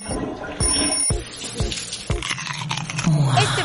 Thank 0.00 0.50
you. 0.50 0.57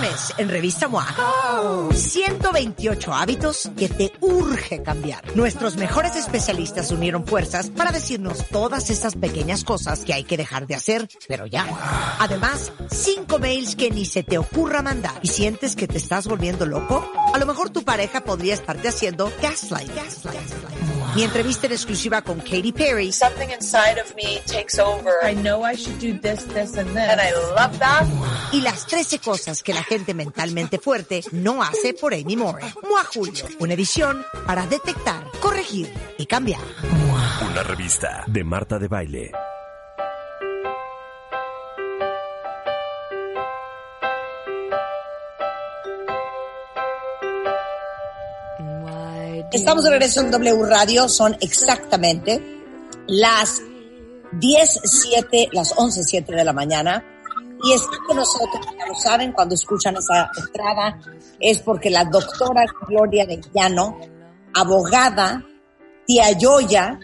Mes, 0.04 0.34
en 0.38 0.50
Revista 0.50 0.90
MOA, 0.90 1.88
128 1.94 3.14
hábitos 3.14 3.70
que 3.78 3.88
te 3.88 4.12
urge 4.20 4.84
cambiar. 4.84 5.24
Nuestros 5.34 5.78
mejores 5.78 6.18
especialistas 6.18 6.92
unieron 6.92 7.26
fuerzas 7.26 7.70
para 7.70 7.94
decirnos 7.94 8.46
todas 8.52 8.90
esas 8.90 9.16
pequeñas 9.16 9.64
cosas 9.64 10.02
que 10.02 10.14
hay 10.14 10.26
que 10.26 10.36
dejar 10.36 10.68
de 10.68 10.76
hacer, 10.76 11.08
pero 11.30 11.46
ya. 11.46 11.66
Además, 12.20 12.74
5 12.92 13.40
mails 13.40 13.78
que 13.78 13.92
ni 13.92 14.04
se 14.04 14.24
te 14.24 14.38
ocurra 14.38 14.82
mandar. 14.82 15.20
¿Y 15.22 15.30
sientes 15.30 15.74
que 15.78 15.88
te 15.88 16.00
estás 16.00 16.28
volviendo 16.28 16.66
loco? 16.66 17.10
A 17.34 17.38
lo 17.38 17.46
mejor 17.46 17.70
tu 17.70 17.84
pareja 17.84 18.22
podría 18.26 18.56
estarte 18.56 18.90
haciendo 18.90 19.32
gaslight. 19.42 19.90
gaslight. 19.96 20.38
Mi 21.16 21.24
entrevista 21.24 21.68
en 21.68 21.74
exclusiva 21.74 22.24
con 22.24 22.40
Katy 22.40 22.72
Perry. 22.74 23.12
Something 23.12 23.50
inside 23.50 24.02
of 24.02 24.14
me 24.16 24.40
takes 24.48 24.80
over. 24.80 25.14
I 25.24 25.36
know 25.36 25.64
I 25.64 25.76
should 25.78 26.00
do 26.00 26.20
this, 26.20 26.44
this, 26.48 26.76
and 26.76 26.90
this. 26.90 27.08
And 27.08 27.22
I 27.22 27.32
love 27.56 27.78
that. 27.80 28.06
Y 28.52 28.62
las 28.62 28.86
13 28.88 29.20
cosas 29.20 29.62
que 29.64 29.74
la 29.74 29.84
gente 29.84 29.93
mentalmente 30.14 30.80
fuerte 30.80 31.24
no 31.32 31.62
hace 31.62 31.94
por 31.94 32.14
Amy 32.14 32.36
Moore. 32.36 32.66
Mua 32.82 33.04
Julio, 33.04 33.46
una 33.60 33.74
edición 33.74 34.26
para 34.46 34.66
detectar, 34.66 35.24
corregir 35.40 35.94
y 36.18 36.26
cambiar. 36.26 36.62
Una 37.50 37.64
revista 37.64 38.24
de 38.28 38.44
Marta 38.44 38.80
de 38.80 38.88
Baile. 38.88 39.32
Estamos 49.52 49.84
de 49.84 49.92
regreso 49.92 50.22
en 50.22 50.32
W 50.32 50.66
Radio, 50.66 51.08
son 51.08 51.38
exactamente 51.40 52.42
las 53.06 53.62
10.07, 54.40 55.50
las 55.52 55.76
11.07 55.76 56.36
de 56.36 56.44
la 56.44 56.54
mañana. 56.54 57.13
Y 57.64 57.72
está 57.72 57.98
con 58.06 58.18
nosotros, 58.18 58.66
ya 58.78 58.86
lo 58.86 58.96
saben, 58.96 59.32
cuando 59.32 59.56
escuchan 59.56 59.96
esa 59.96 60.30
entrada, 60.38 61.00
es 61.40 61.60
porque 61.60 61.90
la 61.90 62.04
doctora 62.04 62.66
Gloria 62.88 63.26
de 63.26 63.40
Llano, 63.54 64.00
abogada, 64.54 65.46
tía 66.06 66.32
Yoya, 66.38 67.00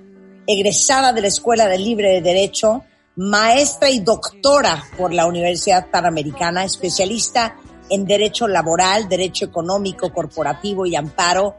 egresada 0.45 1.13
de 1.13 1.21
la 1.21 1.27
Escuela 1.27 1.65
de 1.67 1.77
Libre 1.77 2.11
de 2.13 2.21
Derecho, 2.21 2.83
maestra 3.15 3.89
y 3.89 3.99
doctora 3.99 4.83
por 4.97 5.13
la 5.13 5.27
Universidad 5.27 5.89
Panamericana, 5.89 6.65
especialista 6.65 7.55
en 7.89 8.05
Derecho 8.05 8.47
Laboral, 8.47 9.07
Derecho 9.07 9.45
Económico, 9.45 10.11
Corporativo 10.11 10.85
y 10.85 10.95
Amparo, 10.95 11.55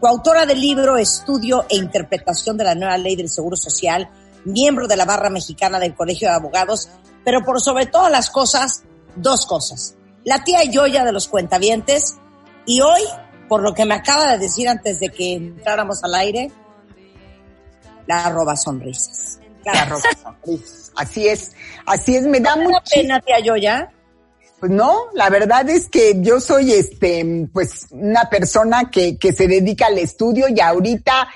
coautora 0.00 0.46
del 0.46 0.60
libro 0.60 0.96
Estudio 0.96 1.64
e 1.68 1.76
Interpretación 1.76 2.56
de 2.56 2.64
la 2.64 2.74
Nueva 2.74 2.98
Ley 2.98 3.14
del 3.14 3.28
Seguro 3.28 3.56
Social, 3.56 4.08
miembro 4.44 4.88
de 4.88 4.96
la 4.96 5.04
Barra 5.04 5.30
Mexicana 5.30 5.78
del 5.78 5.94
Colegio 5.94 6.28
de 6.28 6.34
Abogados, 6.34 6.88
pero 7.24 7.44
por 7.44 7.60
sobre 7.60 7.86
todas 7.86 8.10
las 8.10 8.30
cosas, 8.30 8.84
dos 9.16 9.46
cosas. 9.46 9.96
La 10.24 10.44
tía 10.44 10.64
Yoya 10.64 11.04
de 11.04 11.12
los 11.12 11.28
cuentavientes 11.28 12.16
y 12.66 12.80
hoy, 12.80 13.02
por 13.48 13.62
lo 13.62 13.74
que 13.74 13.84
me 13.84 13.94
acaba 13.94 14.32
de 14.32 14.38
decir 14.38 14.68
antes 14.68 15.00
de 15.00 15.10
que 15.10 15.34
entráramos 15.34 16.02
al 16.04 16.14
aire, 16.14 16.50
la 18.06 18.26
arroba 18.26 18.56
sonrisas. 18.56 19.40
La 19.64 19.82
arroba 19.82 20.02
sonrisas. 20.22 20.92
Así 20.96 21.26
es, 21.26 21.52
así 21.86 22.16
es, 22.16 22.24
me 22.24 22.40
da 22.40 22.56
mucha 22.56 22.68
mucha 22.68 22.82
pena, 22.94 23.20
tía 23.20 23.40
Yoya. 23.40 23.90
Pues 24.60 24.70
no, 24.70 25.06
la 25.14 25.28
verdad 25.28 25.68
es 25.70 25.88
que 25.88 26.20
yo 26.20 26.40
soy 26.40 26.72
este, 26.72 27.48
pues 27.52 27.88
una 27.90 28.30
persona 28.30 28.90
que, 28.90 29.18
que 29.18 29.32
se 29.32 29.48
dedica 29.48 29.86
al 29.86 29.98
estudio 29.98 30.46
y 30.48 30.60
ahorita 30.60 31.28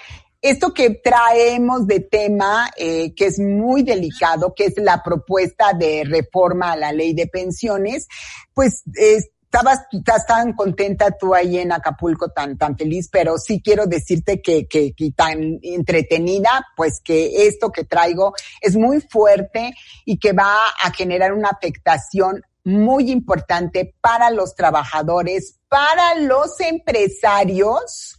esto 0.51 0.73
que 0.73 0.91
traemos 0.91 1.87
de 1.87 2.01
tema, 2.01 2.71
eh, 2.77 3.15
que 3.15 3.27
es 3.27 3.39
muy 3.39 3.83
delicado, 3.83 4.55
que 4.55 4.67
es 4.67 4.75
la 4.77 5.03
propuesta 5.03 5.73
de 5.73 6.05
reforma 6.05 6.73
a 6.73 6.77
la 6.77 6.93
ley 6.93 7.15
de 7.15 7.27
pensiones, 7.27 8.07
pues 8.55 8.83
eh, 8.99 9.21
estabas, 9.45 9.81
estás 9.91 10.27
tan 10.27 10.53
contenta 10.53 11.11
tú 11.11 11.35
ahí 11.35 11.59
en 11.59 11.73
Acapulco, 11.73 12.29
tan, 12.29 12.56
tan 12.59 12.77
feliz, 12.77 13.09
pero 13.11 13.39
sí 13.39 13.61
quiero 13.62 13.87
decirte 13.87 14.41
que, 14.41 14.67
que, 14.67 14.93
que 14.93 15.11
tan 15.12 15.59
entretenida, 15.62 16.67
pues 16.77 17.01
que 17.03 17.47
esto 17.47 17.73
que 17.73 17.85
traigo 17.85 18.35
es 18.61 18.77
muy 18.77 19.01
fuerte 19.01 19.75
y 20.05 20.19
que 20.19 20.33
va 20.33 20.59
a 20.83 20.93
generar 20.93 21.33
una 21.33 21.49
afectación 21.49 22.43
muy 22.65 23.11
importante 23.11 23.95
para 24.01 24.31
los 24.31 24.55
trabajadores, 24.55 25.59
para 25.69 26.17
los 26.17 26.61
empresarios, 26.61 28.19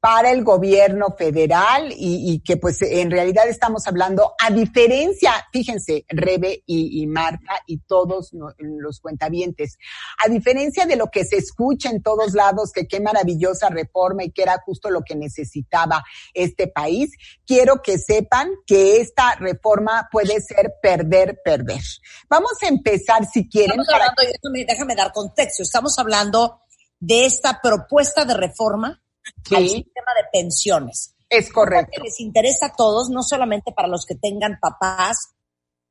para 0.00 0.30
el 0.30 0.42
gobierno 0.42 1.14
federal 1.16 1.92
y, 1.92 2.32
y, 2.32 2.40
que 2.40 2.56
pues 2.56 2.80
en 2.80 3.10
realidad 3.10 3.46
estamos 3.48 3.86
hablando, 3.86 4.34
a 4.42 4.50
diferencia, 4.50 5.32
fíjense, 5.52 6.06
Rebe 6.08 6.62
y, 6.64 7.02
y 7.02 7.06
Marta 7.06 7.60
y 7.66 7.80
todos 7.80 8.32
no, 8.32 8.48
los 8.58 9.00
cuentavientes, 9.00 9.76
a 10.24 10.28
diferencia 10.30 10.86
de 10.86 10.96
lo 10.96 11.08
que 11.10 11.24
se 11.24 11.36
escucha 11.36 11.90
en 11.90 12.02
todos 12.02 12.32
lados, 12.32 12.72
que 12.72 12.88
qué 12.88 12.98
maravillosa 12.98 13.68
reforma 13.68 14.24
y 14.24 14.30
que 14.30 14.42
era 14.42 14.58
justo 14.64 14.88
lo 14.88 15.02
que 15.02 15.14
necesitaba 15.14 16.02
este 16.32 16.66
país, 16.66 17.10
quiero 17.46 17.82
que 17.82 17.98
sepan 17.98 18.48
que 18.66 19.02
esta 19.02 19.34
reforma 19.34 20.08
puede 20.10 20.40
ser 20.40 20.76
perder, 20.80 21.40
perder. 21.44 21.82
Vamos 22.30 22.52
a 22.62 22.68
empezar 22.68 23.26
si 23.30 23.46
quieren. 23.50 23.78
Estamos 23.78 23.88
hablando, 23.90 24.66
déjame 24.66 24.94
dar 24.94 25.12
contexto, 25.12 25.62
estamos 25.62 25.98
hablando 25.98 26.62
de 26.98 27.26
esta 27.26 27.60
propuesta 27.62 28.24
de 28.24 28.34
reforma 28.34 29.02
Sí. 29.44 29.54
al 29.54 29.68
sistema 29.68 30.12
de 30.16 30.28
pensiones. 30.32 31.14
Es 31.28 31.52
correcto. 31.52 31.92
Que 31.96 32.02
les 32.02 32.20
interesa 32.20 32.66
a 32.66 32.74
todos, 32.74 33.08
no 33.10 33.22
solamente 33.22 33.72
para 33.72 33.88
los 33.88 34.04
que 34.06 34.14
tengan 34.16 34.58
papás 34.60 35.34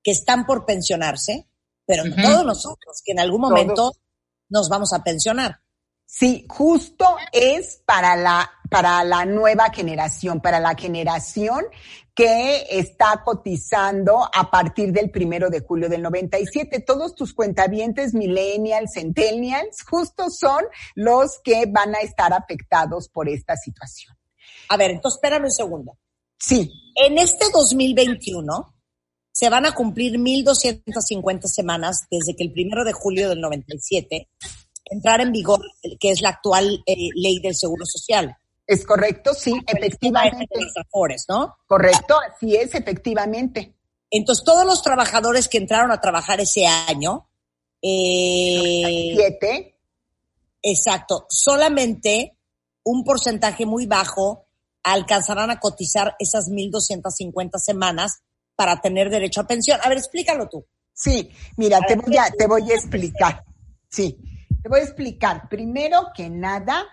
que 0.03 0.11
están 0.11 0.45
por 0.45 0.65
pensionarse, 0.65 1.47
pero 1.85 2.03
Ujú. 2.03 2.21
todos 2.21 2.45
nosotros 2.45 3.01
que 3.03 3.11
en 3.13 3.19
algún 3.19 3.41
momento 3.41 3.75
Todos. 3.75 3.99
nos 4.49 4.69
vamos 4.69 4.93
a 4.93 5.03
pensionar. 5.03 5.59
Sí, 6.11 6.43
justo 6.49 7.05
es 7.31 7.83
para 7.85 8.15
la, 8.15 8.49
para 8.67 9.03
la 9.03 9.25
nueva 9.25 9.69
generación, 9.69 10.41
para 10.41 10.59
la 10.59 10.73
generación 10.73 11.65
que 12.15 12.65
está 12.71 13.21
cotizando 13.23 14.27
a 14.33 14.49
partir 14.49 14.91
del 14.91 15.11
primero 15.11 15.51
de 15.51 15.59
julio 15.59 15.87
del 15.87 16.01
97. 16.01 16.79
Todos 16.79 17.13
tus 17.13 17.35
cuentavientes 17.35 18.15
millennials, 18.15 18.93
centennials, 18.95 19.83
justo 19.87 20.31
son 20.31 20.65
los 20.95 21.39
que 21.43 21.67
van 21.67 21.93
a 21.93 21.99
estar 21.99 22.33
afectados 22.33 23.07
por 23.07 23.29
esta 23.29 23.55
situación. 23.55 24.17
A 24.69 24.77
ver, 24.77 24.89
entonces 24.89 25.17
espérame 25.17 25.45
un 25.45 25.51
segundo. 25.51 25.99
Sí, 26.39 26.71
En 26.95 27.19
este 27.19 27.45
2021 27.53 28.75
se 29.31 29.49
van 29.51 29.67
a 29.67 29.75
cumplir 29.75 30.13
1.250 30.13 31.43
semanas 31.43 32.07
desde 32.09 32.35
que 32.35 32.45
el 32.45 32.51
primero 32.51 32.83
de 32.83 32.93
julio 32.93 33.29
del 33.29 33.41
97 33.41 34.27
entrar 34.89 35.21
en 35.21 35.31
vigor, 35.31 35.61
que 35.99 36.11
es 36.11 36.21
la 36.21 36.29
actual 36.29 36.83
eh, 36.85 37.09
ley 37.15 37.39
del 37.39 37.55
Seguro 37.55 37.85
Social. 37.85 38.35
es 38.67 38.85
correcto, 38.85 39.33
sí, 39.33 39.53
efectivamente. 39.65 40.47
de 40.49 40.63
los 40.63 40.77
afores, 40.77 41.25
¿no? 41.27 41.57
Correcto, 41.65 42.17
así 42.19 42.55
es, 42.55 42.75
efectivamente. 42.75 43.75
Entonces, 44.11 44.43
todos 44.43 44.65
los 44.65 44.81
trabajadores 44.81 45.47
que 45.47 45.57
entraron 45.57 45.91
a 45.91 46.01
trabajar 46.01 46.39
ese 46.39 46.65
año, 46.65 47.29
eh, 47.81 49.13
Siete, 49.15 49.79
exacto, 50.61 51.25
solamente 51.29 52.37
un 52.83 53.03
porcentaje 53.03 53.65
muy 53.65 53.85
bajo 53.85 54.47
alcanzarán 54.83 55.51
a 55.51 55.59
cotizar 55.59 56.15
esas 56.19 56.49
1.250 56.49 57.59
semanas 57.59 58.21
para 58.55 58.81
tener 58.81 59.09
derecho 59.09 59.41
a 59.41 59.47
pensión. 59.47 59.79
A 59.83 59.89
ver, 59.89 59.97
explícalo 59.97 60.49
tú. 60.49 60.65
Sí, 60.93 61.29
mira, 61.55 61.79
te 61.87 61.95
voy 61.95 62.17
a, 62.17 62.29
te 62.29 62.47
voy 62.47 62.71
a 62.71 62.75
explicar. 62.75 63.43
Sí, 63.89 64.17
te 64.61 64.69
voy 64.69 64.79
a 64.79 64.83
explicar. 64.83 65.49
Primero 65.49 66.07
que 66.15 66.29
nada, 66.29 66.85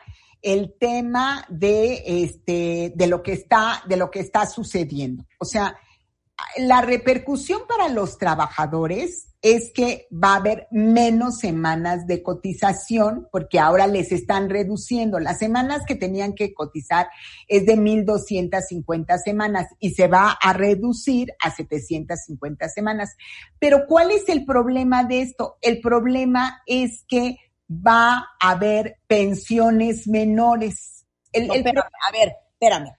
el 0.42 0.74
tema 0.78 1.44
de 1.48 2.02
este, 2.24 2.92
de 2.94 3.06
lo 3.06 3.22
que 3.22 3.32
está, 3.32 3.82
de 3.88 3.96
lo 3.96 4.10
que 4.10 4.20
está 4.20 4.46
sucediendo. 4.46 5.24
O 5.38 5.44
sea, 5.44 5.76
la 6.58 6.82
repercusión 6.82 7.62
para 7.66 7.88
los 7.88 8.18
trabajadores 8.18 9.28
es 9.42 9.70
que 9.72 10.06
va 10.12 10.32
a 10.32 10.36
haber 10.36 10.66
menos 10.70 11.38
semanas 11.38 12.06
de 12.06 12.22
cotización 12.22 13.28
porque 13.30 13.58
ahora 13.58 13.86
les 13.86 14.10
están 14.10 14.50
reduciendo. 14.50 15.19
Las 15.20 15.38
semanas 15.38 15.82
que 15.86 15.94
tenían 15.94 16.34
que 16.34 16.52
cotizar 16.52 17.08
es 17.46 17.64
de 17.64 17.76
1.250 17.76 19.19
semanas 19.22 19.69
y 19.78 19.94
se 19.94 20.08
va 20.08 20.32
a 20.42 20.52
reducir 20.52 21.32
a 21.40 21.50
750 21.50 22.69
semanas. 22.69 23.16
Pero 23.58 23.86
¿cuál 23.86 24.10
es 24.10 24.28
el 24.28 24.44
problema 24.44 25.04
de 25.04 25.22
esto? 25.22 25.56
El 25.62 25.80
problema 25.80 26.62
es 26.66 27.04
que 27.06 27.36
va 27.68 28.28
a 28.40 28.50
haber 28.50 28.98
pensiones 29.06 30.06
menores. 30.06 31.04
El, 31.32 31.50
a 31.50 32.12
ver, 32.12 32.36
espérame 32.52 32.96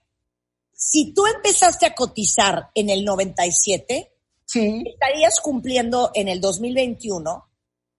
si 0.78 1.12
tú 1.12 1.26
empezaste 1.26 1.88
a 1.88 1.96
cotizar 1.96 2.70
en 2.76 2.92
el 2.92 3.04
97, 3.04 4.14
sí. 4.46 4.84
estarías 4.86 5.42
cumpliendo 5.42 6.12
en 6.14 6.28
el 6.28 6.40
2021 6.40 7.46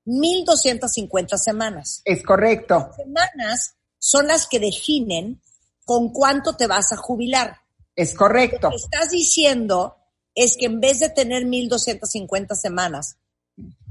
1.250 0.07 1.37
semanas. 1.37 2.01
Es 2.05 2.23
correcto. 2.23 2.77
Las 2.79 2.97
semanas 2.97 3.75
son 3.99 4.27
las 4.29 4.47
que 4.47 4.59
definen 4.59 5.43
con 5.85 6.13
cuánto 6.13 6.57
te 6.57 6.67
vas 6.67 6.93
a 6.93 6.97
jubilar. 6.97 7.59
Es 7.95 8.15
correcto. 8.15 8.71
Lo 8.71 8.71
que 8.71 8.77
estás 8.77 9.11
diciendo 9.11 9.97
es 10.35 10.57
que 10.57 10.67
en 10.67 10.81
vez 10.81 11.01
de 11.01 11.11
tener 11.11 11.43
1.250 11.43 12.55
semanas, 12.55 13.19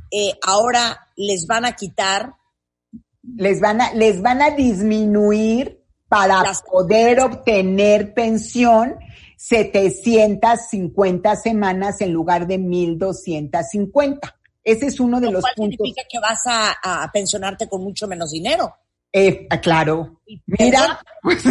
eh, 0.09 0.39
ahora 0.41 1.11
les 1.17 1.45
van 1.45 1.65
a 1.65 1.75
quitar. 1.75 2.33
Les 3.35 3.59
van 3.59 3.81
a, 3.81 3.93
les 3.93 4.21
van 4.21 4.41
a 4.41 4.51
disminuir 4.51 5.83
para 6.07 6.43
poder 6.69 7.19
obtener 7.19 8.13
pensión 8.13 8.95
750 9.37 11.35
semanas 11.35 12.01
en 12.01 12.11
lugar 12.11 12.47
de 12.47 12.57
1250. 12.57 14.35
Ese 14.63 14.87
es 14.87 14.99
uno 14.99 15.21
de 15.21 15.31
los 15.31 15.43
puntos. 15.55 15.77
significa 15.77 16.01
que 16.09 16.19
vas 16.19 16.41
a, 16.45 17.09
pensionarte 17.13 17.69
con 17.69 17.83
mucho 17.83 18.07
menos 18.07 18.31
dinero. 18.31 18.75
Eh, 19.13 19.47
claro. 19.61 20.21
Mira, 20.45 20.99
pues, 21.23 21.43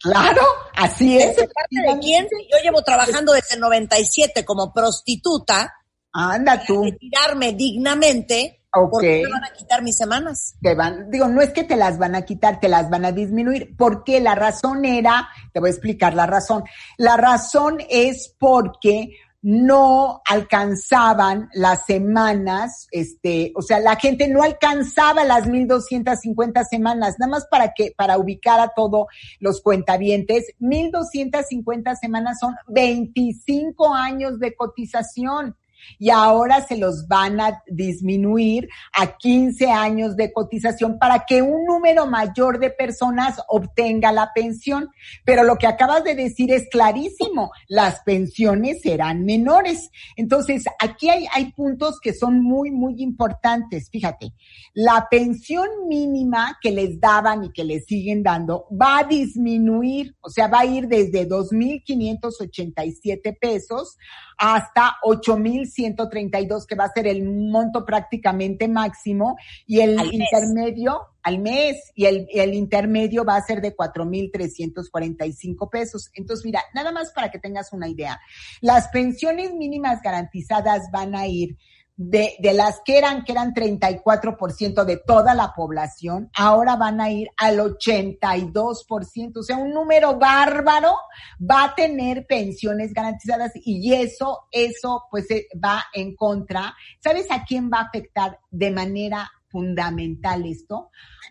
claro, 0.00 0.42
así 0.76 1.18
es. 1.18 1.34
¿De 1.36 1.48
parte 1.48 1.94
de 1.94 1.98
quién? 1.98 2.28
Yo 2.30 2.58
llevo 2.62 2.82
trabajando 2.82 3.32
desde 3.32 3.56
el 3.56 3.60
97 3.60 4.44
como 4.44 4.72
prostituta. 4.72 5.74
Anda 6.12 6.62
tú. 6.64 6.84
Retirarme 6.84 7.54
dignamente 7.54 8.59
¿Por 8.72 9.00
qué 9.00 9.22
me 9.24 9.30
van 9.30 9.44
a 9.44 9.52
quitar 9.52 9.82
mis 9.82 9.96
semanas? 9.96 10.54
Te 10.60 10.74
van, 10.74 11.10
digo, 11.10 11.28
no 11.28 11.40
es 11.40 11.50
que 11.50 11.64
te 11.64 11.76
las 11.76 11.98
van 11.98 12.14
a 12.14 12.22
quitar, 12.22 12.60
te 12.60 12.68
las 12.68 12.88
van 12.88 13.04
a 13.04 13.12
disminuir, 13.12 13.74
porque 13.76 14.20
la 14.20 14.34
razón 14.34 14.84
era, 14.84 15.28
te 15.52 15.60
voy 15.60 15.68
a 15.68 15.72
explicar 15.72 16.14
la 16.14 16.26
razón. 16.26 16.64
La 16.96 17.16
razón 17.16 17.78
es 17.88 18.34
porque 18.38 19.16
no 19.42 20.20
alcanzaban 20.26 21.48
las 21.54 21.86
semanas, 21.86 22.86
este, 22.90 23.52
o 23.56 23.62
sea, 23.62 23.80
la 23.80 23.96
gente 23.96 24.28
no 24.28 24.42
alcanzaba 24.42 25.24
las 25.24 25.46
1250 25.46 26.64
semanas, 26.64 27.16
nada 27.18 27.30
más 27.30 27.46
para 27.46 27.72
que, 27.72 27.92
para 27.96 28.18
ubicar 28.18 28.60
a 28.60 28.68
todos 28.68 29.06
los 29.38 29.62
cuentavientes, 29.62 30.52
1250 30.58 31.96
semanas 31.96 32.38
son 32.38 32.54
25 32.68 33.94
años 33.94 34.38
de 34.38 34.54
cotización 34.54 35.56
y 35.98 36.10
ahora 36.10 36.66
se 36.66 36.76
los 36.76 37.08
van 37.08 37.40
a 37.40 37.62
disminuir 37.66 38.68
a 38.92 39.16
15 39.16 39.70
años 39.70 40.16
de 40.16 40.32
cotización 40.32 40.98
para 40.98 41.24
que 41.26 41.42
un 41.42 41.66
número 41.66 42.06
mayor 42.06 42.58
de 42.58 42.70
personas 42.70 43.40
obtenga 43.48 44.12
la 44.12 44.32
pensión. 44.34 44.90
Pero 45.24 45.44
lo 45.44 45.56
que 45.56 45.66
acabas 45.66 46.04
de 46.04 46.14
decir 46.14 46.52
es 46.52 46.68
clarísimo, 46.70 47.50
las 47.68 48.00
pensiones 48.00 48.82
serán 48.82 49.24
menores. 49.24 49.90
Entonces, 50.16 50.64
aquí 50.78 51.10
hay, 51.10 51.26
hay 51.32 51.52
puntos 51.52 52.00
que 52.00 52.12
son 52.12 52.42
muy, 52.42 52.70
muy 52.70 53.02
importantes. 53.02 53.88
Fíjate, 53.90 54.32
la 54.74 55.08
pensión 55.10 55.68
mínima 55.88 56.58
que 56.60 56.70
les 56.70 57.00
daban 57.00 57.44
y 57.44 57.52
que 57.52 57.64
les 57.64 57.86
siguen 57.86 58.22
dando 58.22 58.66
va 58.70 58.98
a 58.98 59.04
disminuir, 59.04 60.14
o 60.20 60.30
sea, 60.30 60.48
va 60.48 60.60
a 60.60 60.66
ir 60.66 60.88
desde 60.88 61.28
2.587 61.28 63.38
pesos 63.38 63.98
hasta 64.42 64.96
8.132, 65.02 66.64
que 66.66 66.74
va 66.74 66.84
a 66.84 66.92
ser 66.92 67.06
el 67.06 67.22
monto 67.24 67.84
prácticamente 67.84 68.68
máximo, 68.68 69.36
y 69.66 69.80
el 69.80 70.00
intermedio 70.10 71.08
al 71.22 71.40
mes, 71.40 71.92
y 71.94 72.06
el, 72.06 72.26
el 72.32 72.54
intermedio 72.54 73.22
va 73.22 73.36
a 73.36 73.42
ser 73.42 73.60
de 73.60 73.76
4.345 73.76 75.68
pesos. 75.68 76.10
Entonces, 76.14 76.46
mira, 76.46 76.62
nada 76.72 76.90
más 76.90 77.12
para 77.12 77.30
que 77.30 77.38
tengas 77.38 77.74
una 77.74 77.86
idea, 77.86 78.18
las 78.62 78.88
pensiones 78.88 79.52
mínimas 79.52 80.00
garantizadas 80.00 80.90
van 80.90 81.14
a 81.14 81.26
ir 81.26 81.58
de, 82.02 82.36
de 82.38 82.54
las 82.54 82.80
que 82.82 82.96
eran, 82.96 83.24
que 83.24 83.32
eran 83.32 83.52
34% 83.52 84.84
de 84.86 84.96
toda 84.96 85.34
la 85.34 85.52
población, 85.54 86.30
ahora 86.34 86.76
van 86.76 86.98
a 86.98 87.10
ir 87.10 87.28
al 87.36 87.58
82%. 87.58 89.36
O 89.36 89.42
sea, 89.42 89.58
un 89.58 89.74
número 89.74 90.18
bárbaro 90.18 90.96
va 91.38 91.64
a 91.64 91.74
tener 91.74 92.26
pensiones 92.26 92.94
garantizadas 92.94 93.52
y 93.54 93.92
eso, 93.92 94.46
eso 94.50 95.04
pues 95.10 95.30
eh, 95.30 95.46
va 95.62 95.84
en 95.92 96.16
contra. 96.16 96.74
¿Sabes 97.04 97.30
a 97.30 97.44
quién 97.44 97.70
va 97.70 97.80
a 97.80 97.88
afectar 97.88 98.38
de 98.50 98.70
manera 98.70 99.30
fundamental 99.50 100.46
esto? 100.46 100.88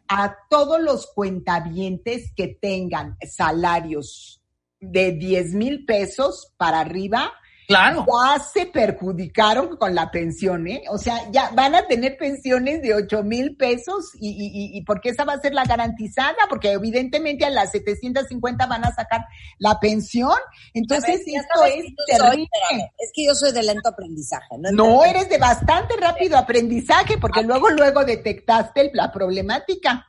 A 0.07 0.36
todos 0.51 0.80
los 0.80 1.07
cuentavientes 1.07 2.31
que 2.36 2.60
tengan 2.62 3.18
salarios 3.27 4.39
de 4.80 5.13
10 5.13 5.56
mil 5.56 5.86
pesos 5.86 6.54
para 6.57 6.81
arriba, 6.81 7.33
Claro. 7.69 8.04
Ya 8.07 8.39
se 8.39 8.66
perjudicaron 8.66 9.77
con 9.77 9.94
la 9.94 10.10
pensión, 10.10 10.68
¿eh? 10.68 10.81
O 10.89 10.98
sea, 10.98 11.30
ya 11.30 11.51
van 11.51 11.75
a 11.75 11.86
tener 11.86 12.18
pensiones 12.18 12.81
de 12.81 12.95
ocho 12.95 13.21
mil 13.21 13.56
pesos 13.57 14.10
y, 14.16 14.30
y, 14.30 14.75
y, 14.75 14.81
porque 14.86 15.10
esa 15.10 15.24
va 15.24 15.33
a 15.33 15.39
ser 15.39 15.54
la 15.54 15.66
garantizada, 15.66 16.36
porque 16.50 16.71
evidentemente 16.71 17.45
a 17.45 17.51
las 17.51 17.69
750 17.69 18.66
van 18.66 18.86
a 18.86 18.95
sacar 18.95 19.21
la 19.60 19.80
pensión. 19.80 20.36
Entonces, 20.74 21.21
esto 21.27 21.63
es 21.63 21.86
terrible. 22.07 22.50
es 22.98 23.12
que 23.13 23.27
yo 23.27 23.36
soy 23.36 23.51
de 23.51 23.62
lento 23.62 23.89
aprendizaje, 23.89 24.57
¿no? 24.57 24.71
No, 24.71 25.06
eres 25.06 25.30
de 25.30 25.38
bastante 25.38 25.95
rápido 25.95 26.39
aprendizaje, 26.39 27.19
porque 27.19 27.44
luego, 27.44 27.69
luego 27.69 28.04
detectaste 28.04 28.89
la 28.95 29.12
problemática. 29.12 30.07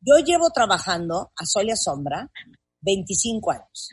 Yo 0.00 0.24
llevo 0.24 0.50
trabajando 0.50 1.32
a 1.34 1.44
sol 1.44 1.66
y 1.66 1.72
a 1.72 1.76
sombra 1.76 2.30
25 2.82 3.50
años 3.50 3.90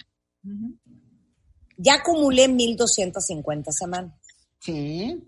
ya 1.77 1.95
acumulé 1.95 2.50
1.250 2.50 3.71
semanas. 3.71 4.13
Sí. 4.59 5.24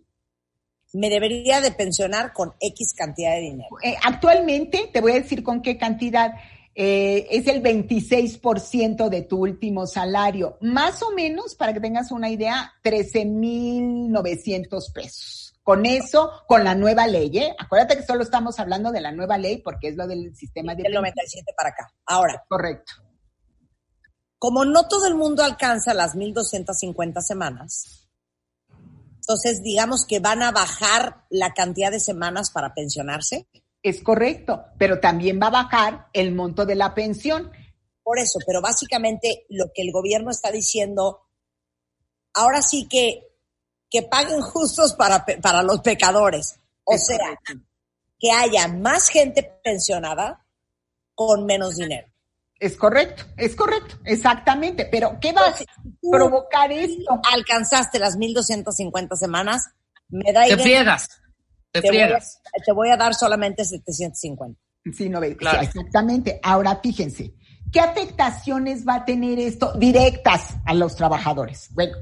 Me 0.92 1.10
debería 1.10 1.62
de 1.62 1.72
pensionar 1.72 2.34
con 2.34 2.54
X 2.60 2.94
cantidad 2.96 3.36
de 3.36 3.42
dinero. 3.42 3.70
Eh, 3.84 3.96
actualmente, 4.04 4.90
te 4.92 5.02
voy 5.02 5.12
a 5.12 5.22
decir 5.22 5.44
con 5.44 5.62
qué 5.62 5.78
cantidad. 5.78 6.34
Eh, 6.74 7.28
es 7.30 7.46
el 7.48 7.62
26% 7.62 9.10
de 9.10 9.22
tu 9.22 9.40
último 9.40 9.86
salario. 9.86 10.58
Más 10.62 11.04
o 11.04 11.12
menos, 11.12 11.54
para 11.56 11.74
que 11.74 11.80
tengas 11.80 12.12
una 12.12 12.30
idea, 12.30 12.74
13,900 12.82 14.92
pesos. 14.92 15.54
Con 15.62 15.86
eso, 15.86 16.32
con 16.48 16.64
la 16.64 16.74
nueva 16.74 17.06
ley, 17.06 17.38
¿eh? 17.38 17.56
Acuérdate 17.60 17.98
que 17.98 18.04
solo 18.04 18.24
estamos 18.24 18.60
hablando 18.60 18.92
de 18.92 19.02
la 19.02 19.12
nueva 19.12 19.38
ley 19.38 19.58
porque 19.58 19.90
es 19.90 19.96
lo 19.96 20.08
del 20.08 20.36
sistema 20.36 20.74
de... 20.74 20.84
Del 20.84 20.94
97 20.94 21.54
para 21.56 21.70
acá. 21.70 21.94
Ahora. 22.08 22.44
Correcto. 22.48 22.94
Como 24.40 24.66
no 24.66 24.88
todo 24.88 25.06
el 25.06 25.16
mundo 25.16 25.44
alcanza 25.44 25.94
las 25.94 26.16
1250 26.16 27.22
semanas, 27.22 28.10
entonces 29.30 29.62
digamos 29.62 30.08
que 30.08 30.20
van 30.20 30.42
a 30.42 30.52
bajar 30.52 31.26
la 31.30 31.54
cantidad 31.54 31.92
de 31.92 32.00
semanas 32.00 32.50
para 32.50 32.74
pensionarse. 32.74 33.48
Es 33.84 34.02
correcto, 34.02 34.66
pero 34.80 35.00
también 35.00 35.40
va 35.40 35.48
a 35.48 35.64
bajar 35.64 36.08
el 36.14 36.34
monto 36.34 36.66
de 36.66 36.74
la 36.74 36.96
pensión. 36.96 37.52
Por 38.02 38.18
eso, 38.18 38.40
pero 38.48 38.60
básicamente 38.60 39.46
lo 39.50 39.66
que 39.72 39.84
el 39.84 39.92
gobierno 39.92 40.32
está 40.32 40.52
diciendo, 40.52 41.28
ahora 42.34 42.64
sí 42.64 42.88
que, 42.90 43.38
que 43.88 44.02
paguen 44.02 44.42
justos 44.42 44.96
para, 44.96 45.24
para 45.44 45.62
los 45.62 45.82
pecadores. 45.82 46.60
O 46.84 46.98
sea, 46.98 47.40
que 48.18 48.32
haya 48.32 48.68
más 48.68 49.10
gente 49.10 49.44
pensionada 49.64 50.44
con 51.14 51.46
menos 51.46 51.76
dinero. 51.76 52.09
Es 52.60 52.76
correcto, 52.76 53.24
es 53.38 53.56
correcto, 53.56 53.96
exactamente. 54.04 54.86
Pero, 54.86 55.18
¿qué 55.22 55.32
va 55.32 55.48
a 55.48 55.56
provocar 56.12 56.72
esto? 56.72 57.20
Alcanzaste 57.32 58.00
las 58.00 58.18
1250 58.18 59.16
semanas, 59.16 59.70
me 60.10 60.34
da 60.34 60.46
Te 60.46 60.58
friegas, 60.58 61.10
te, 61.72 61.82
friegas. 61.82 62.42
te 62.66 62.72
voy 62.74 62.90
a 62.90 62.98
dar 62.98 63.16
solamente 63.16 63.64
750. 63.64 64.60
Sí, 64.92 65.10
no, 65.10 65.22
claro. 65.38 65.62
exactamente. 65.62 66.40
Ahora, 66.44 66.80
fíjense, 66.82 67.34
¿qué 67.72 67.80
afectaciones 67.80 68.86
va 68.88 68.96
a 68.96 69.06
tener 69.06 69.40
esto 69.40 69.74
directas 69.74 70.56
a 70.66 70.74
los 70.74 70.96
trabajadores? 70.96 71.70
Bueno, 71.74 71.98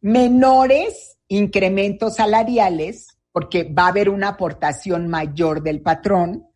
menores 0.00 1.18
incrementos 1.28 2.16
salariales, 2.16 3.18
porque 3.32 3.64
va 3.64 3.84
a 3.84 3.88
haber 3.88 4.08
una 4.08 4.28
aportación 4.28 5.08
mayor 5.08 5.62
del 5.62 5.80
patrón, 5.80 6.47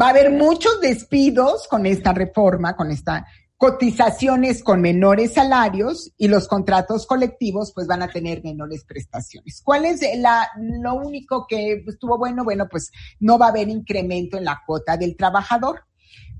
Va 0.00 0.06
a 0.06 0.10
haber 0.10 0.30
muchos 0.30 0.80
despidos 0.80 1.66
con 1.68 1.86
esta 1.86 2.12
reforma, 2.12 2.76
con 2.76 2.90
esta, 2.90 3.26
cotizaciones 3.58 4.62
con 4.62 4.80
menores 4.80 5.34
salarios 5.34 6.12
y 6.16 6.28
los 6.28 6.46
contratos 6.46 7.06
colectivos 7.06 7.72
pues 7.74 7.88
van 7.88 8.02
a 8.02 8.08
tener 8.08 8.42
menores 8.44 8.84
prestaciones. 8.84 9.60
¿Cuál 9.64 9.84
es 9.84 10.00
la, 10.18 10.48
lo 10.56 10.94
único 10.94 11.44
que 11.48 11.84
estuvo 11.86 12.16
bueno? 12.16 12.44
Bueno, 12.44 12.68
pues 12.70 12.92
no 13.18 13.36
va 13.36 13.46
a 13.46 13.48
haber 13.50 13.68
incremento 13.68 14.38
en 14.38 14.44
la 14.44 14.62
cuota 14.64 14.96
del 14.96 15.16
trabajador. 15.16 15.84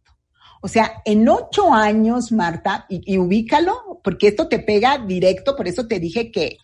O 0.62 0.68
sea, 0.68 1.02
en 1.06 1.28
ocho 1.28 1.74
años, 1.74 2.32
Marta, 2.32 2.86
y, 2.88 3.18
ubícalo, 3.18 4.00
porque 4.04 4.28
esto 4.28 4.48
te 4.48 4.60
pega 4.60 5.00
directo, 5.00 5.56
por 5.56 5.68
eso 5.68 5.88
te 5.88 6.00
dije 6.00 6.32
que, 6.32 6.58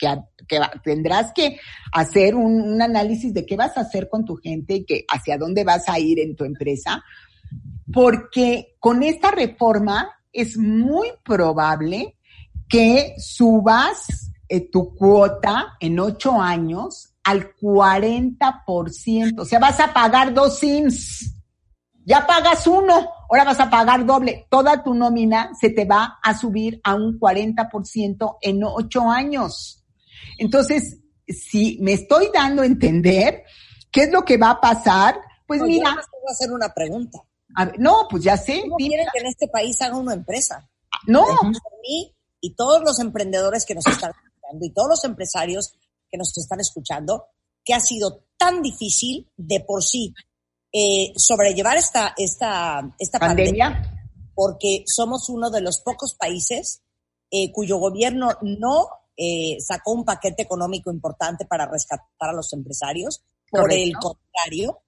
tendrás 0.84 1.34
que 1.34 1.60
hacer 1.92 2.36
un, 2.36 2.62
un, 2.62 2.82
análisis 2.82 3.34
de 3.34 3.46
qué 3.46 3.58
vas 3.58 3.75
a 3.75 3.82
hacer 3.82 4.08
con 4.08 4.24
tu 4.24 4.36
gente 4.38 4.75
y 4.75 4.86
que 4.86 5.06
hacia 5.10 5.38
dónde 5.38 5.63
vas 5.63 5.89
a 5.89 6.00
ir 6.00 6.20
en 6.20 6.36
tu 6.36 6.46
empresa, 6.46 7.04
porque 7.92 8.75
con 8.80 9.01
esta 9.01 9.32
reforma 9.32 10.10
es 10.32 10.58
muy 10.58 11.10
probable 11.24 12.18
que 12.70 13.16
subas 13.18 14.32
eh, 14.48 14.70
tu 14.70 14.96
cuota 14.96 15.75
en 15.80 16.00
ocho 16.00 16.39
años 16.39 17.16
al 17.24 17.56
40%, 17.56 19.39
o 19.39 19.46
sea, 19.46 19.60
vas 19.60 19.80
a 19.80 19.92
pagar 19.92 20.34
dos 20.34 20.60
SIMS 20.60 21.34
ya 22.08 22.25
pagas 22.25 22.66
uno, 22.68 23.10
ahora 23.30 23.44
vas 23.44 23.60
a 23.60 23.70
pagar 23.70 24.06
doble. 24.06 24.48
Toda 24.50 24.84
tu 24.84 24.94
nómina 24.94 25.52
se 25.60 25.70
te 25.70 25.86
va 25.86 26.20
a 26.22 26.38
subir 26.38 26.80
a 26.84 26.96
un 26.96 27.20
40% 27.20 28.38
en 28.42 28.64
ocho 28.64 29.10
años. 29.10 29.84
Entonces, 30.38 31.00
si 31.28 31.78
me 31.82 31.94
estoy 31.94 32.30
dando 32.34 32.62
a 32.62 32.66
entender 32.66 33.44
qué 33.92 34.04
es 34.04 34.12
lo 34.12 34.24
que 34.24 34.38
va 34.38 34.52
a 34.52 34.62
pasar, 34.62 35.20
pues 35.46 35.62
mira. 35.62 35.90
Yo 35.90 35.96
voy 35.96 36.30
a 36.30 36.32
hacer 36.32 36.52
una 36.52 36.74
pregunta. 36.74 37.20
no, 37.78 38.08
pues 38.10 38.24
ya 38.24 38.38
sé. 38.38 38.62
¿Cómo 38.62 38.78
quieren 38.78 39.08
que 39.14 39.20
en 39.20 39.28
este 39.28 39.48
país 39.48 39.82
haga 39.82 39.98
una 39.98 40.14
empresa? 40.14 40.70
No. 41.06 41.26
mí 41.82 42.14
y 42.42 42.56
todos 42.56 42.82
los 42.84 43.00
emprendedores 43.00 43.66
que 43.66 43.76
nos 43.76 43.86
están 43.88 44.12
escuchando 44.12 44.66
y 44.66 44.72
todos 44.72 44.90
los 44.90 45.04
empresarios 45.04 45.74
que 46.10 46.18
nos 46.18 46.38
están 46.38 46.60
escuchando, 46.60 47.26
que 47.64 47.74
ha 47.74 47.80
sido 47.80 48.24
tan 48.38 48.62
difícil 48.62 49.30
de 49.36 49.60
por 49.60 49.84
sí 49.84 50.14
eh, 50.80 51.12
sobrellevar 51.16 51.76
esta, 51.76 52.14
esta, 52.16 52.96
esta 53.00 53.18
pandemia, 53.18 54.12
porque 54.36 54.84
somos 54.86 55.28
uno 55.28 55.50
de 55.50 55.62
los 55.62 55.80
pocos 55.80 56.14
países 56.14 56.84
eh, 57.32 57.52
cuyo 57.52 57.78
gobierno 57.78 58.38
no 58.44 58.90
eh, 59.18 59.58
sacó 59.60 59.94
un 59.94 60.06
paquete 60.06 60.44
económico 60.44 60.92
importante 60.92 61.48
para 61.48 61.66
rescatar 61.66 62.30
a 62.30 62.34
los 62.34 62.54
empresarios, 62.54 63.24
por 63.50 63.74
el 63.74 63.94
contrario, 63.94 64.84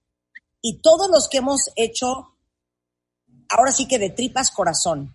y 0.62 0.80
todos 0.80 1.10
los 1.10 1.28
que 1.28 1.38
hemos 1.38 1.70
hecho, 1.74 2.36
ahora 3.48 3.72
sí 3.72 3.88
que 3.88 3.98
de 3.98 4.10
tripas 4.10 4.52
corazón, 4.52 5.12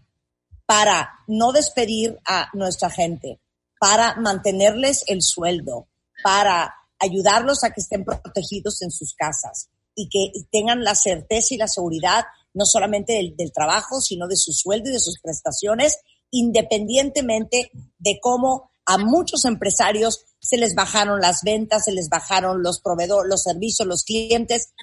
para 0.66 1.10
no 1.28 1.54
despedir 1.54 2.20
a 2.26 2.50
nuestra 2.52 2.90
gente, 2.90 3.40
para 3.80 4.16
mantenerles 4.16 5.06
el 5.08 5.22
sueldo, 5.22 5.88
para 6.22 6.76
ayudarlos 7.00 7.64
a 7.64 7.70
que 7.70 7.80
estén 7.80 8.04
protegidos 8.04 8.82
en 8.82 8.92
sus 8.92 9.16
casas, 9.16 9.70
y 9.96 10.10
que 10.10 10.32
tengan 10.52 10.84
la 10.84 10.94
certeza 10.94 11.54
y 11.54 11.58
la 11.58 11.68
seguridad 11.68 12.26
no 12.54 12.66
solamente 12.66 13.14
del, 13.14 13.52
trabajo, 13.54 14.02
sino 14.02 14.28
de 14.28 14.38
su 14.38 14.54
sueldo 14.54 14.90
y 14.90 14.94
de 14.94 15.00
sus 15.00 15.20
prestaciones, 15.20 16.00
independientemente 16.32 17.70
de 17.98 18.20
cómo 18.22 18.70
a 18.86 18.98
muchos 18.98 19.46
empresarios 19.46 20.26
se 20.40 20.58
les 20.58 20.74
bajaron 20.74 21.20
las 21.20 21.42
ventas, 21.44 21.86
se 21.86 21.92
les 21.92 22.08
bajaron 22.08 22.64
los 22.64 22.80
proveedores, 22.80 23.30
los 23.30 23.44
servicios, 23.44 23.88
los 23.88 24.04
clientes, 24.04 24.74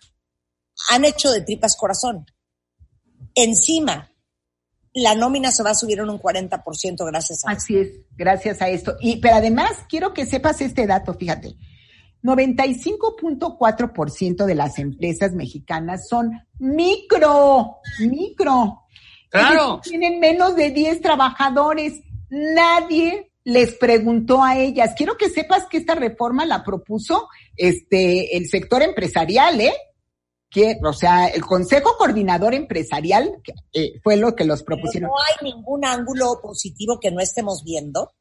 han 0.91 1.05
hecho 1.05 1.31
de 1.31 1.41
tripas 1.41 1.77
corazón. 1.77 2.27
Encima, 3.35 4.11
la 4.93 5.15
nómina 5.15 5.51
se 5.51 5.63
va 5.63 5.71
a 5.71 5.75
subir 5.75 6.01
en 6.01 6.11
un 6.11 6.21
40% 6.21 7.07
gracias 7.07 7.45
a 7.47 7.53
Así 7.53 7.79
es, 7.79 7.89
gracias 8.11 8.61
a 8.61 8.69
esto. 8.69 8.97
Y 9.01 9.17
pero 9.17 9.37
además 9.37 9.73
quiero 9.89 10.13
que 10.13 10.27
sepas 10.27 10.61
este 10.61 10.87
dato, 10.87 11.15
fíjate. 11.15 11.55
95.4% 12.23 14.45
de 14.45 14.55
las 14.55 14.79
empresas 14.79 15.33
mexicanas 15.33 16.07
son 16.09 16.31
micro, 16.59 17.79
micro. 18.01 18.81
Claro. 19.31 19.81
tienen 19.83 20.21
menos 20.21 20.55
de 20.57 20.71
10 20.71 21.01
trabajadores. 21.01 22.03
Nadie 22.29 23.33
les 23.45 23.75
preguntó 23.75 24.43
a 24.43 24.59
ellas. 24.59 24.95
Quiero 24.97 25.17
que 25.17 25.31
sepas 25.31 25.67
que 25.67 25.79
esta 25.79 25.95
reforma 25.95 26.45
la 26.47 26.63
propuso 26.63 27.29
este 27.57 28.37
el 28.37 28.49
sector 28.49 28.83
empresarial, 28.83 29.61
¿eh? 29.61 29.75
Que, 30.51 30.79
o 30.85 30.93
sea, 30.93 31.29
el 31.29 31.43
Consejo 31.43 31.97
Coordinador 31.97 32.53
Empresarial 32.53 33.41
eh, 33.73 33.99
fue 34.03 34.19
lo 34.19 34.37
que 34.37 34.45
los 34.45 34.63
propusieron. 34.63 35.09
no 35.09 35.17
hay 35.17 35.51
ningún 35.51 35.87
ángulo 35.87 36.41
positivo 36.43 37.01
que 37.01 37.11
no 37.11 37.21
estemos 37.21 37.65
viendo. 37.65 38.13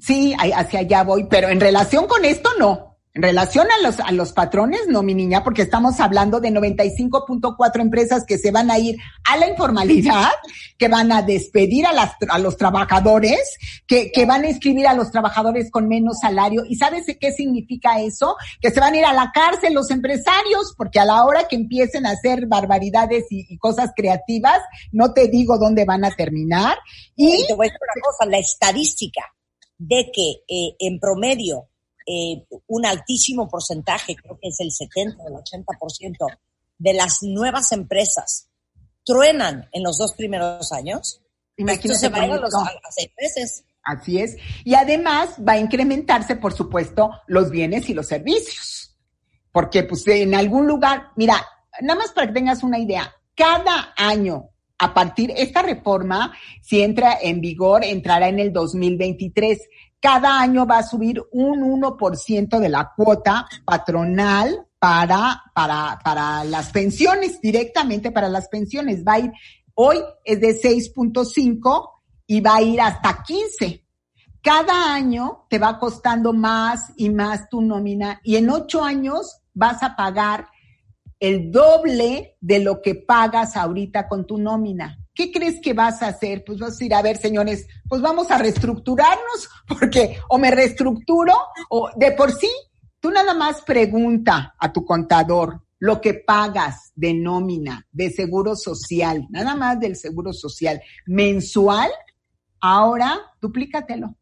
Sí, 0.00 0.34
hacia 0.38 0.80
allá 0.80 1.02
voy, 1.02 1.26
pero 1.30 1.48
en 1.48 1.58
relación 1.58 2.06
con 2.06 2.26
esto 2.26 2.50
no. 2.58 2.89
En 3.12 3.22
relación 3.22 3.66
a 3.72 3.82
los, 3.82 3.98
a 3.98 4.12
los 4.12 4.32
patrones, 4.32 4.82
no, 4.86 5.02
mi 5.02 5.14
niña, 5.14 5.42
porque 5.42 5.62
estamos 5.62 5.98
hablando 5.98 6.38
de 6.38 6.50
95.4 6.50 7.80
empresas 7.80 8.24
que 8.24 8.38
se 8.38 8.52
van 8.52 8.70
a 8.70 8.78
ir 8.78 8.98
a 9.24 9.36
la 9.36 9.48
informalidad, 9.48 10.30
que 10.78 10.86
van 10.86 11.10
a 11.10 11.22
despedir 11.22 11.86
a, 11.86 11.92
las, 11.92 12.12
a 12.28 12.38
los 12.38 12.56
trabajadores, 12.56 13.40
que, 13.88 14.12
que 14.12 14.26
van 14.26 14.44
a 14.44 14.48
inscribir 14.48 14.86
a 14.86 14.94
los 14.94 15.10
trabajadores 15.10 15.72
con 15.72 15.88
menos 15.88 16.20
salario. 16.20 16.62
¿Y 16.68 16.76
sabes 16.76 17.06
qué 17.18 17.32
significa 17.32 18.00
eso? 18.00 18.36
Que 18.60 18.70
se 18.70 18.78
van 18.78 18.94
a 18.94 18.98
ir 18.98 19.04
a 19.04 19.12
la 19.12 19.32
cárcel 19.34 19.74
los 19.74 19.90
empresarios, 19.90 20.72
porque 20.76 21.00
a 21.00 21.04
la 21.04 21.24
hora 21.24 21.48
que 21.48 21.56
empiecen 21.56 22.06
a 22.06 22.12
hacer 22.12 22.46
barbaridades 22.46 23.24
y, 23.30 23.58
cosas 23.58 23.90
creativas, 23.96 24.60
no 24.92 25.12
te 25.12 25.26
digo 25.26 25.58
dónde 25.58 25.84
van 25.84 26.04
a 26.04 26.12
terminar. 26.12 26.78
Y, 27.16 27.44
te 27.48 27.54
voy 27.54 27.66
a 27.66 27.70
decir 27.70 27.80
una 27.82 28.02
cosa, 28.02 28.30
la 28.30 28.38
estadística 28.38 29.22
de 29.78 30.12
que 30.14 30.30
eh, 30.46 30.76
en 30.78 31.00
promedio 31.00 31.69
eh, 32.10 32.46
un 32.66 32.86
altísimo 32.86 33.48
porcentaje, 33.48 34.16
creo 34.16 34.38
que 34.40 34.48
es 34.48 34.58
el 34.60 34.72
70 34.72 35.22
o 35.22 35.28
el 35.28 35.34
80% 35.34 36.26
de 36.78 36.94
las 36.94 37.18
nuevas 37.22 37.72
empresas 37.72 38.48
truenan 39.04 39.68
en 39.72 39.82
los 39.82 39.98
dos 39.98 40.14
primeros 40.14 40.72
años, 40.72 41.20
Imagínate 41.56 41.98
se 41.98 42.08
va 42.08 42.22
a, 42.22 42.26
los, 42.26 42.52
seis 42.90 43.10
meses. 43.20 43.64
Así 43.82 44.18
es. 44.18 44.36
Y 44.64 44.74
además 44.74 45.36
va 45.46 45.52
a 45.52 45.58
incrementarse, 45.58 46.36
por 46.36 46.54
supuesto, 46.54 47.10
los 47.26 47.50
bienes 47.50 47.88
y 47.90 47.94
los 47.94 48.06
servicios. 48.06 48.96
Porque 49.52 49.82
pues 49.82 50.06
en 50.06 50.34
algún 50.34 50.66
lugar, 50.66 51.08
mira, 51.16 51.44
nada 51.82 51.98
más 51.98 52.12
para 52.12 52.28
que 52.28 52.34
tengas 52.34 52.62
una 52.62 52.78
idea, 52.78 53.14
cada 53.34 53.92
año 53.96 54.50
a 54.78 54.94
partir, 54.94 55.32
esta 55.36 55.60
reforma, 55.60 56.32
si 56.62 56.80
entra 56.80 57.18
en 57.20 57.42
vigor, 57.42 57.84
entrará 57.84 58.28
en 58.28 58.38
el 58.38 58.50
2023 58.50 59.58
cada 60.00 60.40
año 60.40 60.66
va 60.66 60.78
a 60.78 60.82
subir 60.82 61.22
un 61.30 61.60
1% 61.60 62.58
de 62.58 62.68
la 62.68 62.92
cuota 62.96 63.46
patronal 63.64 64.66
para, 64.78 65.42
para, 65.54 65.98
para 66.02 66.42
las 66.44 66.70
pensiones, 66.70 67.40
directamente 67.40 68.10
para 68.10 68.28
las 68.28 68.48
pensiones. 68.48 69.04
Va 69.06 69.14
a 69.14 69.20
ir, 69.20 69.32
hoy 69.74 69.98
es 70.24 70.40
de 70.40 70.60
6.5 70.60 71.90
y 72.26 72.40
va 72.40 72.56
a 72.56 72.62
ir 72.62 72.80
hasta 72.80 73.22
15. 73.22 73.84
Cada 74.42 74.94
año 74.94 75.46
te 75.50 75.58
va 75.58 75.78
costando 75.78 76.32
más 76.32 76.92
y 76.96 77.10
más 77.10 77.50
tu 77.50 77.60
nómina 77.60 78.20
y 78.24 78.36
en 78.36 78.48
ocho 78.48 78.82
años 78.82 79.42
vas 79.52 79.82
a 79.82 79.96
pagar 79.96 80.48
el 81.18 81.52
doble 81.52 82.38
de 82.40 82.60
lo 82.60 82.80
que 82.80 82.94
pagas 82.94 83.54
ahorita 83.54 84.08
con 84.08 84.26
tu 84.26 84.38
nómina. 84.38 84.99
¿Qué 85.20 85.30
crees 85.30 85.60
que 85.60 85.74
vas 85.74 86.00
a 86.00 86.06
hacer? 86.06 86.44
Pues 86.46 86.58
vas 86.58 86.80
a 86.80 86.84
ir 86.86 86.94
a 86.94 87.02
ver, 87.02 87.18
señores, 87.18 87.66
pues 87.86 88.00
vamos 88.00 88.30
a 88.30 88.38
reestructurarnos, 88.38 89.50
porque 89.68 90.16
o 90.30 90.38
me 90.38 90.50
reestructuro 90.50 91.34
o 91.68 91.90
de 91.94 92.12
por 92.12 92.32
sí, 92.32 92.48
tú 93.00 93.10
nada 93.10 93.34
más 93.34 93.60
pregunta 93.60 94.54
a 94.58 94.72
tu 94.72 94.82
contador 94.86 95.62
lo 95.78 96.00
que 96.00 96.14
pagas 96.14 96.92
de 96.94 97.12
nómina, 97.12 97.86
de 97.92 98.08
seguro 98.08 98.56
social, 98.56 99.26
nada 99.28 99.54
más 99.54 99.78
del 99.78 99.94
seguro 99.94 100.32
social 100.32 100.80
mensual, 101.04 101.90
ahora 102.58 103.20
duplícatelo 103.42 104.16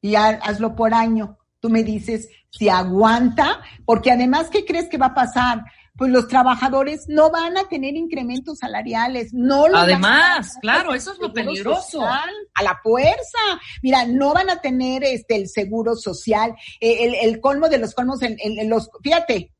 y 0.00 0.14
hazlo 0.14 0.74
por 0.74 0.94
año. 0.94 1.36
Tú 1.60 1.68
me 1.68 1.84
dices 1.84 2.30
si 2.48 2.70
aguanta, 2.70 3.60
porque 3.84 4.12
además, 4.12 4.48
¿qué 4.48 4.64
crees 4.64 4.88
que 4.88 4.96
va 4.96 5.08
a 5.08 5.14
pasar? 5.14 5.64
Pues 5.98 6.12
los 6.12 6.28
trabajadores 6.28 7.06
no 7.08 7.30
van 7.30 7.58
a 7.58 7.68
tener 7.68 7.96
incrementos 7.96 8.60
salariales, 8.60 9.34
no 9.34 9.66
los 9.66 9.82
Además, 9.82 10.56
claro, 10.60 10.94
eso 10.94 11.12
es 11.12 11.18
lo 11.18 11.32
peligroso. 11.32 12.02
a 12.04 12.62
la 12.62 12.78
fuerza. 12.82 13.38
Mira, 13.82 14.06
no 14.06 14.32
van 14.32 14.48
a 14.48 14.60
tener 14.60 15.02
este 15.02 15.34
el 15.34 15.48
seguro 15.48 15.96
social, 15.96 16.54
eh, 16.80 17.04
el, 17.04 17.14
el 17.16 17.40
colmo 17.40 17.68
de 17.68 17.78
los 17.78 17.94
colmos 17.94 18.22
en, 18.22 18.36
en 18.38 18.70
los, 18.70 18.88
fíjate, 19.02 19.52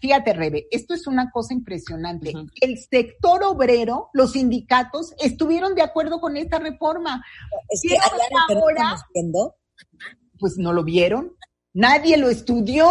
fíjate, 0.00 0.32
Rebe, 0.32 0.66
esto 0.70 0.94
es 0.94 1.06
una 1.06 1.30
cosa 1.30 1.52
impresionante. 1.52 2.32
El 2.60 2.78
sector 2.78 3.44
obrero, 3.44 4.08
los 4.14 4.32
sindicatos, 4.32 5.12
estuvieron 5.18 5.74
de 5.74 5.82
acuerdo 5.82 6.18
con 6.18 6.38
esta 6.38 6.58
reforma. 6.58 7.22
Es 7.68 7.82
que 7.86 7.96
ahora, 7.98 8.96
pues 10.38 10.54
no 10.56 10.72
lo 10.72 10.82
vieron, 10.82 11.36
nadie 11.74 12.16
lo 12.16 12.28
estudió, 12.30 12.90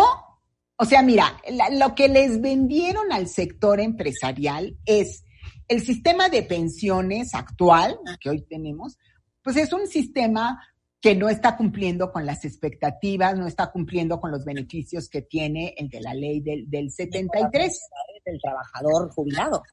o 0.77 0.85
sea, 0.85 1.01
mira, 1.01 1.37
lo 1.71 1.95
que 1.95 2.07
les 2.09 2.41
vendieron 2.41 3.11
al 3.11 3.27
sector 3.27 3.79
empresarial 3.79 4.77
es 4.85 5.23
el 5.67 5.81
sistema 5.81 6.29
de 6.29 6.43
pensiones 6.43 7.33
actual 7.35 7.99
que 8.19 8.29
hoy 8.29 8.41
tenemos, 8.41 8.97
pues 9.41 9.57
es 9.57 9.71
un 9.73 9.87
sistema 9.87 10.59
que 10.99 11.15
no 11.15 11.29
está 11.29 11.57
cumpliendo 11.57 12.11
con 12.11 12.25
las 12.25 12.45
expectativas, 12.45 13.37
no 13.37 13.45
está 13.45 13.71
cumpliendo 13.71 14.21
con 14.21 14.31
los 14.31 14.45
beneficios 14.45 15.09
que 15.09 15.21
tiene 15.21 15.73
el 15.77 15.89
de 15.89 16.01
la 16.01 16.13
ley 16.13 16.39
del, 16.39 16.69
del 16.69 16.91
73. 16.91 17.79
Del 18.25 18.39
trabajador 18.41 19.11
jubilado. 19.11 19.63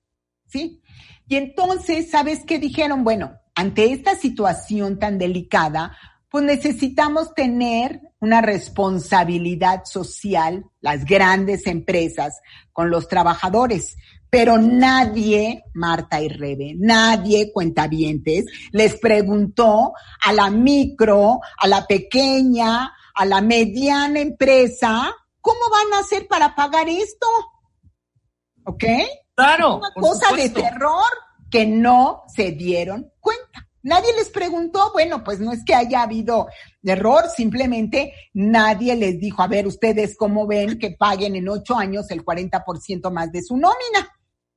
Sí. 0.48 0.82
Y 1.28 1.36
entonces, 1.36 2.10
¿sabes 2.10 2.44
qué 2.44 2.58
dijeron? 2.58 3.04
Bueno, 3.04 3.38
ante 3.54 3.92
esta 3.92 4.16
situación 4.16 4.98
tan 4.98 5.18
delicada, 5.18 5.96
pues 6.28 6.44
necesitamos 6.44 7.32
tener 7.34 8.00
una 8.20 8.40
responsabilidad 8.40 9.84
social, 9.84 10.64
las 10.80 11.04
grandes 11.04 11.66
empresas, 11.66 12.40
con 12.72 12.90
los 12.90 13.08
trabajadores. 13.08 13.96
Pero 14.28 14.58
nadie, 14.58 15.64
Marta 15.74 16.20
y 16.20 16.28
Rebe, 16.28 16.74
nadie, 16.78 17.50
cuentavientes, 17.52 18.44
les 18.70 18.98
preguntó 19.00 19.92
a 20.22 20.32
la 20.32 20.50
micro, 20.50 21.40
a 21.58 21.66
la 21.66 21.86
pequeña, 21.86 22.92
a 23.14 23.24
la 23.24 23.40
mediana 23.40 24.20
empresa, 24.20 25.12
¿cómo 25.40 25.60
van 25.70 25.94
a 25.94 26.04
hacer 26.04 26.28
para 26.28 26.54
pagar 26.54 26.88
esto? 26.88 27.26
¿Ok? 28.64 28.84
Claro. 29.34 29.78
Una 29.78 29.92
cosa 29.92 30.34
de 30.36 30.50
terror 30.50 31.10
que 31.50 31.66
no 31.66 32.22
se 32.28 32.52
dieron 32.52 33.12
cuenta. 33.18 33.49
Nadie 33.82 34.12
les 34.16 34.28
preguntó, 34.28 34.92
bueno, 34.92 35.24
pues 35.24 35.40
no 35.40 35.52
es 35.52 35.64
que 35.64 35.74
haya 35.74 36.02
habido 36.02 36.48
error, 36.82 37.24
simplemente 37.34 38.12
nadie 38.34 38.94
les 38.94 39.18
dijo, 39.18 39.42
a 39.42 39.48
ver, 39.48 39.66
ustedes 39.66 40.16
cómo 40.16 40.46
ven 40.46 40.78
que 40.78 40.92
paguen 40.92 41.36
en 41.36 41.48
ocho 41.48 41.76
años 41.76 42.10
el 42.10 42.24
40% 42.24 43.10
más 43.10 43.32
de 43.32 43.42
su 43.42 43.56
nómina, 43.56 44.08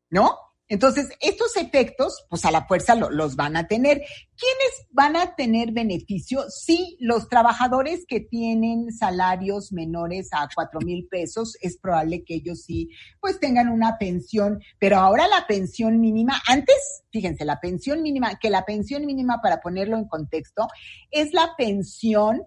¿no? 0.09 0.37
Entonces, 0.69 1.09
estos 1.19 1.57
efectos, 1.57 2.25
pues 2.29 2.45
a 2.45 2.51
la 2.51 2.65
fuerza 2.65 2.95
los 2.95 3.35
van 3.35 3.57
a 3.57 3.67
tener. 3.67 4.01
¿Quiénes 4.35 4.87
van 4.91 5.15
a 5.15 5.35
tener 5.35 5.71
beneficio? 5.71 6.45
Sí, 6.49 6.97
los 6.99 7.27
trabajadores 7.29 8.05
que 8.07 8.21
tienen 8.21 8.91
salarios 8.91 9.71
menores 9.71 10.29
a 10.31 10.47
cuatro 10.55 10.79
mil 10.79 11.07
pesos, 11.07 11.57
es 11.61 11.77
probable 11.77 12.23
que 12.23 12.35
ellos 12.35 12.63
sí, 12.63 12.89
pues 13.19 13.39
tengan 13.39 13.69
una 13.69 13.97
pensión, 13.97 14.61
pero 14.79 14.97
ahora 14.97 15.27
la 15.27 15.45
pensión 15.47 15.99
mínima, 15.99 16.41
antes, 16.47 17.03
fíjense, 17.11 17.45
la 17.45 17.59
pensión 17.59 18.01
mínima, 18.01 18.39
que 18.39 18.49
la 18.49 18.65
pensión 18.65 19.05
mínima, 19.05 19.41
para 19.41 19.61
ponerlo 19.61 19.97
en 19.97 20.07
contexto, 20.07 20.67
es 21.11 21.33
la 21.33 21.55
pensión 21.57 22.41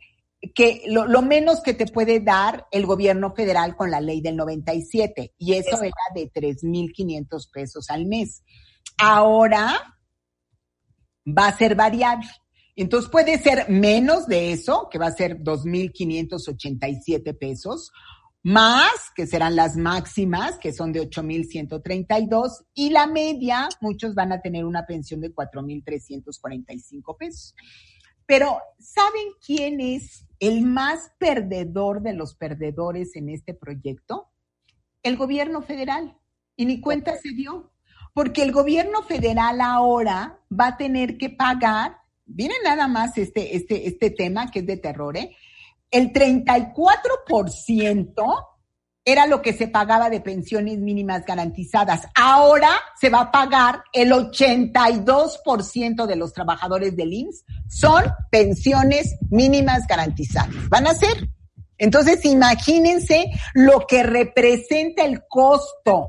que 0.55 0.83
lo, 0.87 1.07
lo, 1.07 1.23
menos 1.23 1.63
que 1.63 1.75
te 1.75 1.87
puede 1.87 2.21
dar 2.21 2.67
el 2.71 2.87
gobierno 2.87 3.35
federal 3.35 3.75
con 3.77 3.91
la 3.91 4.01
ley 4.01 4.21
del 4.21 4.37
97 4.37 5.35
y 5.39 5.55
eso 5.55 5.83
era 5.83 5.93
de 6.15 6.31
3.500 6.31 7.51
pesos 7.53 7.91
al 7.91 8.07
mes. 8.07 8.43
Ahora 8.99 9.97
va 11.27 11.49
a 11.49 11.57
ser 11.57 11.75
variable. 11.75 12.29
Entonces 12.77 13.11
puede 13.11 13.39
ser 13.39 13.71
menos 13.71 14.27
de 14.27 14.53
eso, 14.53 14.89
que 14.91 14.99
va 14.99 15.07
a 15.07 15.13
ser 15.13 15.39
2.587 15.39 17.37
pesos, 17.39 17.91
más, 18.43 19.11
que 19.17 19.27
serán 19.27 19.57
las 19.57 19.77
máximas, 19.77 20.59
que 20.59 20.73
son 20.73 20.93
de 20.93 21.01
8.132, 21.01 22.67
y 22.75 22.91
la 22.91 23.07
media, 23.07 23.69
muchos 23.81 24.15
van 24.15 24.31
a 24.33 24.41
tener 24.41 24.65
una 24.65 24.87
pensión 24.87 25.21
de 25.21 25.35
4.345 25.35 27.17
pesos. 27.19 27.55
Pero, 28.27 28.59
¿saben 28.79 29.33
quién 29.45 29.81
es 29.81 30.26
el 30.41 30.63
más 30.63 31.13
perdedor 31.19 32.03
de 32.03 32.15
los 32.15 32.35
perdedores 32.35 33.15
en 33.17 33.29
este 33.29 33.55
proyecto? 33.55 34.31
El 35.03 35.17
gobierno 35.17 35.63
federal. 35.63 36.17
Y 36.57 36.67
ni 36.67 36.81
cuenta 36.81 37.17
se 37.17 37.31
dio. 37.31 37.73
Porque 38.15 38.43
el 38.43 38.53
gobierno 38.53 39.03
federal 39.03 39.61
ahora 39.61 40.41
va 40.51 40.69
a 40.69 40.77
tener 40.77 41.19
que 41.19 41.31
pagar, 41.31 41.99
miren 42.25 42.57
nada 42.65 42.89
más 42.89 43.19
este, 43.19 43.57
este, 43.57 43.87
este 43.87 44.11
tema 44.11 44.51
que 44.51 44.61
es 44.61 44.67
de 44.67 44.79
terror, 44.79 45.19
¿eh? 45.19 45.37
El 45.91 46.13
34% 46.13 48.56
era 49.09 49.27
lo 49.27 49.41
que 49.41 49.53
se 49.53 49.69
pagaba 49.69 50.11
de 50.11 50.21
pensiones 50.21 50.79
mínimas 50.79 51.25
garantizadas. 51.25 52.09
Ahora 52.17 52.71
se 53.01 53.09
va 53.09 53.21
a 53.21 53.31
pagar 53.31 53.85
el 53.93 54.11
82% 54.11 56.07
de 56.07 56.17
los 56.17 56.33
trabajadores 56.33 56.97
del 56.97 57.13
IMSS 57.15 57.45
son 57.69 58.03
pensiones 58.33 59.17
mínimas 59.31 59.87
garantizadas. 59.87 60.69
Van 60.69 60.89
a 60.89 60.95
ser. 60.95 61.29
Entonces, 61.79 62.25
imagínense 62.25 63.27
lo 63.55 63.87
que 63.87 64.03
representa 64.03 65.05
el 65.05 65.23
costo 65.29 66.09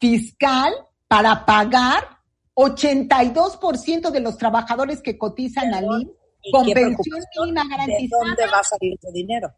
fiscal 0.00 0.72
para 1.06 1.46
pagar 1.46 2.18
82% 2.56 4.10
de 4.10 4.20
los 4.20 4.36
trabajadores 4.36 5.00
que 5.00 5.16
cotizan 5.16 5.72
al 5.74 5.84
IMSS 5.84 6.16
con 6.50 6.64
pensión 6.64 7.20
mínima 7.38 7.62
garantizada. 7.70 7.98
¿De 7.98 8.08
dónde 8.10 8.46
va 8.52 8.58
a 8.58 8.64
salir 8.64 8.94
ese 8.94 9.12
dinero? 9.12 9.54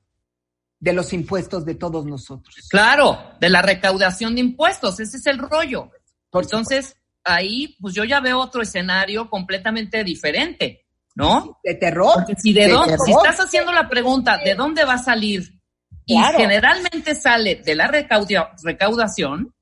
De 0.85 0.93
los 0.93 1.15
impuestos 1.15 1.65
de 1.65 1.77
todos 1.77 2.05
nosotros. 2.05 2.55
Claro, 2.69 3.19
de 3.41 3.49
la 3.49 3.63
recaudación 3.63 4.35
de 4.35 4.43
impuestos, 4.43 5.01
ese 5.01 5.17
es 5.17 5.27
el 5.27 5.39
rollo. 5.39 5.91
Entonces, 6.31 6.95
ahí, 7.25 7.75
pues 7.81 7.95
yo 7.95 8.05
ya 8.05 8.21
veo 8.21 8.39
otro 8.39 8.61
escenario 8.61 9.31
completamente 9.31 10.05
diferente, 10.05 10.85
¿no? 11.15 11.59
De 11.65 11.77
terror. 11.77 12.27
si, 12.37 12.53
de, 12.53 12.69
dónde, 12.69 12.99
si 13.03 13.13
estás 13.13 13.41
haciendo 13.41 13.73
la 13.73 13.89
pregunta, 13.89 14.37
¿de 14.45 14.55
dónde 14.55 14.85
va 14.85 14.95
a 14.95 15.03
salir? 15.03 15.59
Y 16.05 16.19
generalmente 16.37 17.15
sale 17.15 17.63
de 17.65 17.75
la 17.75 17.87
recaudación, 17.87 19.55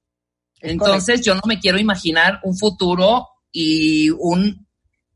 entonces 0.61 1.21
yo 1.25 1.37
no 1.37 1.43
me 1.47 1.61
quiero 1.61 1.79
imaginar 1.79 2.41
un 2.43 2.59
futuro 2.59 3.29
y 3.53 4.11
un, 4.11 4.67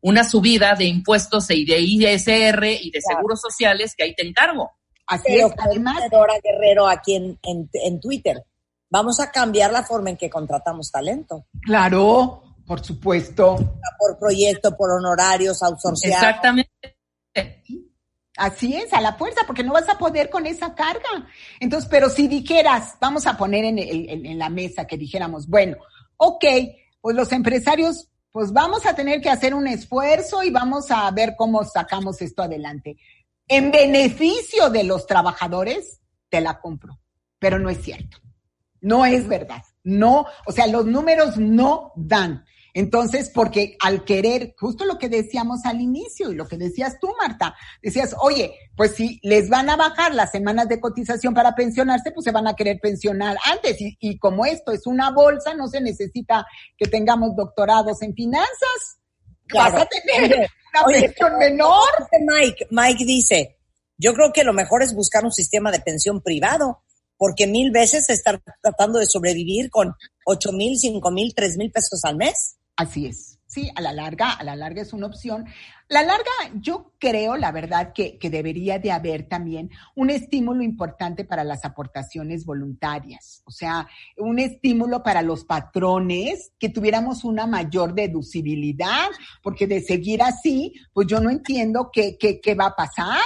una 0.03 0.23
subida 0.23 0.77
de 0.77 0.85
impuestos 0.85 1.51
y 1.51 1.65
de 1.65 1.81
ISR 1.81 2.65
y 2.81 2.93
de 2.93 3.01
seguros 3.01 3.41
sociales 3.41 3.95
que 3.97 4.05
ahí 4.05 4.15
te 4.15 4.25
encargo. 4.25 4.71
Así 5.07 5.37
es, 5.37 5.53
además. 5.59 6.03
Dora 6.11 6.35
Guerrero 6.43 6.89
aquí 6.89 7.15
en, 7.15 7.39
en, 7.43 8.01
Twitter. 8.01 8.43
Vamos 8.91 9.21
a 9.21 9.31
cambiar 9.31 9.73
la 9.73 9.83
forma 9.83 10.11
en 10.11 10.17
que 10.17 10.29
contratamos 10.29 10.91
talento. 10.91 11.47
Claro, 11.63 12.43
por 12.67 12.85
supuesto. 12.85 13.57
Por 13.99 14.19
proyecto, 14.19 14.77
por 14.77 14.91
honorarios, 14.91 15.63
outsourciados. 15.63 16.23
Exactamente. 16.23 16.71
Así 18.37 18.77
es, 18.77 18.93
a 18.93 19.01
la 19.01 19.15
fuerza, 19.15 19.43
porque 19.47 19.65
no 19.65 19.73
vas 19.73 19.89
a 19.89 19.97
poder 19.97 20.29
con 20.29 20.47
esa 20.47 20.75
carga. 20.75 21.27
Entonces, 21.59 21.89
pero 21.89 22.11
si 22.11 22.29
dijeras, 22.29 22.97
vamos 23.01 23.27
a 23.27 23.37
poner 23.37 23.65
en, 23.65 23.79
en, 23.79 24.27
en 24.27 24.39
la 24.39 24.51
mesa 24.51 24.87
que 24.87 24.99
dijéramos, 24.99 25.47
bueno, 25.47 25.77
ok, 26.19 26.45
pues 27.01 27.17
los 27.17 27.33
empresarios, 27.33 28.09
pues 28.33 28.53
vamos 28.53 28.85
a 28.85 28.95
tener 28.95 29.23
que 29.23 29.31
hacer 29.31 29.55
un 29.55 29.67
esfuerzo 29.67 30.43
y 30.43 30.51
vamos 30.51 30.91
a 30.91 31.11
ver 31.13 31.35
cómo 31.37 31.65
sacamos 31.65 32.21
esto 32.21 32.43
adelante 32.43 32.99
en 33.49 33.71
beneficio 33.71 34.71
de 34.71 34.85
los 34.85 35.07
trabajadores, 35.07 36.01
te 36.29 36.41
la 36.41 36.61
compro. 36.61 36.99
Pero 37.39 37.59
no 37.59 37.71
es 37.71 37.83
cierto. 37.83 38.19
No 38.81 39.05
es 39.05 39.29
verdad. 39.29 39.63
No, 39.85 40.27
o 40.47 40.53
sea, 40.53 40.67
los 40.67 40.87
números 40.87 41.37
no 41.37 41.93
dan. 41.97 42.45
Entonces, 42.77 43.31
porque 43.35 43.79
al 43.81 44.05
querer, 44.05 44.55
justo 44.59 44.85
lo 44.85 44.99
que 44.99 45.09
decíamos 45.09 45.65
al 45.65 45.81
inicio 45.81 46.31
y 46.31 46.35
lo 46.35 46.47
que 46.47 46.59
decías 46.59 46.99
tú, 47.01 47.09
Marta, 47.19 47.57
decías, 47.83 48.15
oye, 48.21 48.53
pues 48.77 48.95
si 48.95 49.19
les 49.23 49.49
van 49.49 49.71
a 49.71 49.77
bajar 49.77 50.15
las 50.15 50.31
semanas 50.31 50.69
de 50.69 50.79
cotización 50.79 51.33
para 51.33 51.55
pensionarse, 51.55 52.11
pues 52.11 52.25
se 52.25 52.33
van 52.33 52.47
a 52.47 52.55
querer 52.55 52.79
pensionar 52.79 53.39
antes. 53.51 53.79
Y, 53.79 54.19
como 54.19 54.45
esto 54.45 54.73
es 54.73 54.87
una 54.87 55.11
bolsa, 55.11 55.55
no 55.55 55.69
se 55.69 55.81
necesita 55.81 56.47
que 56.77 56.87
tengamos 56.87 57.35
doctorados 57.35 58.03
en 58.03 58.13
finanzas. 58.13 58.99
Vas 59.53 59.75
a 59.75 59.87
tener 59.87 60.49
una 60.85 61.39
menor. 61.39 61.89
Mike, 62.21 62.67
Mike 62.71 63.05
dice, 63.05 63.59
yo 63.97 64.13
creo 64.15 64.33
que 64.33 64.45
lo 64.45 64.53
mejor 64.53 64.83
es 64.83 64.95
buscar 64.95 65.25
un 65.25 65.33
sistema 65.33 65.71
de 65.71 65.81
pensión 65.81 66.21
privado, 66.21 66.83
porque 67.17 67.47
mil 67.47 67.71
veces 67.71 68.09
estar 68.11 68.43
tratando 68.63 68.99
de 68.99 69.07
sobrevivir 69.07 69.71
con 69.71 69.95
ocho 70.27 70.53
mil, 70.53 70.77
cinco 70.79 71.11
mil, 71.11 71.35
tres 71.35 71.57
mil 71.57 71.71
pesos 71.71 72.05
al 72.05 72.17
mes. 72.17 72.57
Así 72.77 73.07
es. 73.07 73.39
Sí, 73.47 73.71
a 73.75 73.81
la 73.81 73.93
larga, 73.93 74.33
a 74.33 74.45
la 74.45 74.55
larga 74.55 74.83
es 74.83 74.93
una 74.93 75.07
opción. 75.07 75.47
La 75.89 76.03
larga, 76.03 76.33
yo 76.55 76.93
creo, 76.99 77.37
la 77.37 77.53
verdad, 77.53 77.93
que, 77.93 78.19
que, 78.19 78.29
debería 78.29 78.81
de 78.81 78.91
haber 78.91 79.29
también 79.29 79.71
un 79.95 80.11
estímulo 80.11 80.65
importante 80.65 81.25
para 81.25 81.45
las 81.45 81.65
aportaciones 81.65 82.45
voluntarias. 82.45 83.43
O 83.45 83.53
sea, 83.53 83.87
un 84.17 84.41
estímulo 84.41 85.05
para 85.05 85.23
los 85.23 85.45
patrones, 85.45 86.51
que 86.59 86.71
tuviéramos 86.71 87.23
una 87.23 87.47
mayor 87.47 87.95
deducibilidad, 87.95 89.09
porque 89.43 89.69
de 89.69 89.81
seguir 89.81 90.23
así, 90.23 90.75
pues 90.93 91.07
yo 91.07 91.21
no 91.21 91.31
entiendo 91.31 91.91
qué, 91.93 92.17
qué, 92.19 92.41
qué 92.41 92.55
va 92.57 92.67
a 92.67 92.77
pasar. 92.77 93.23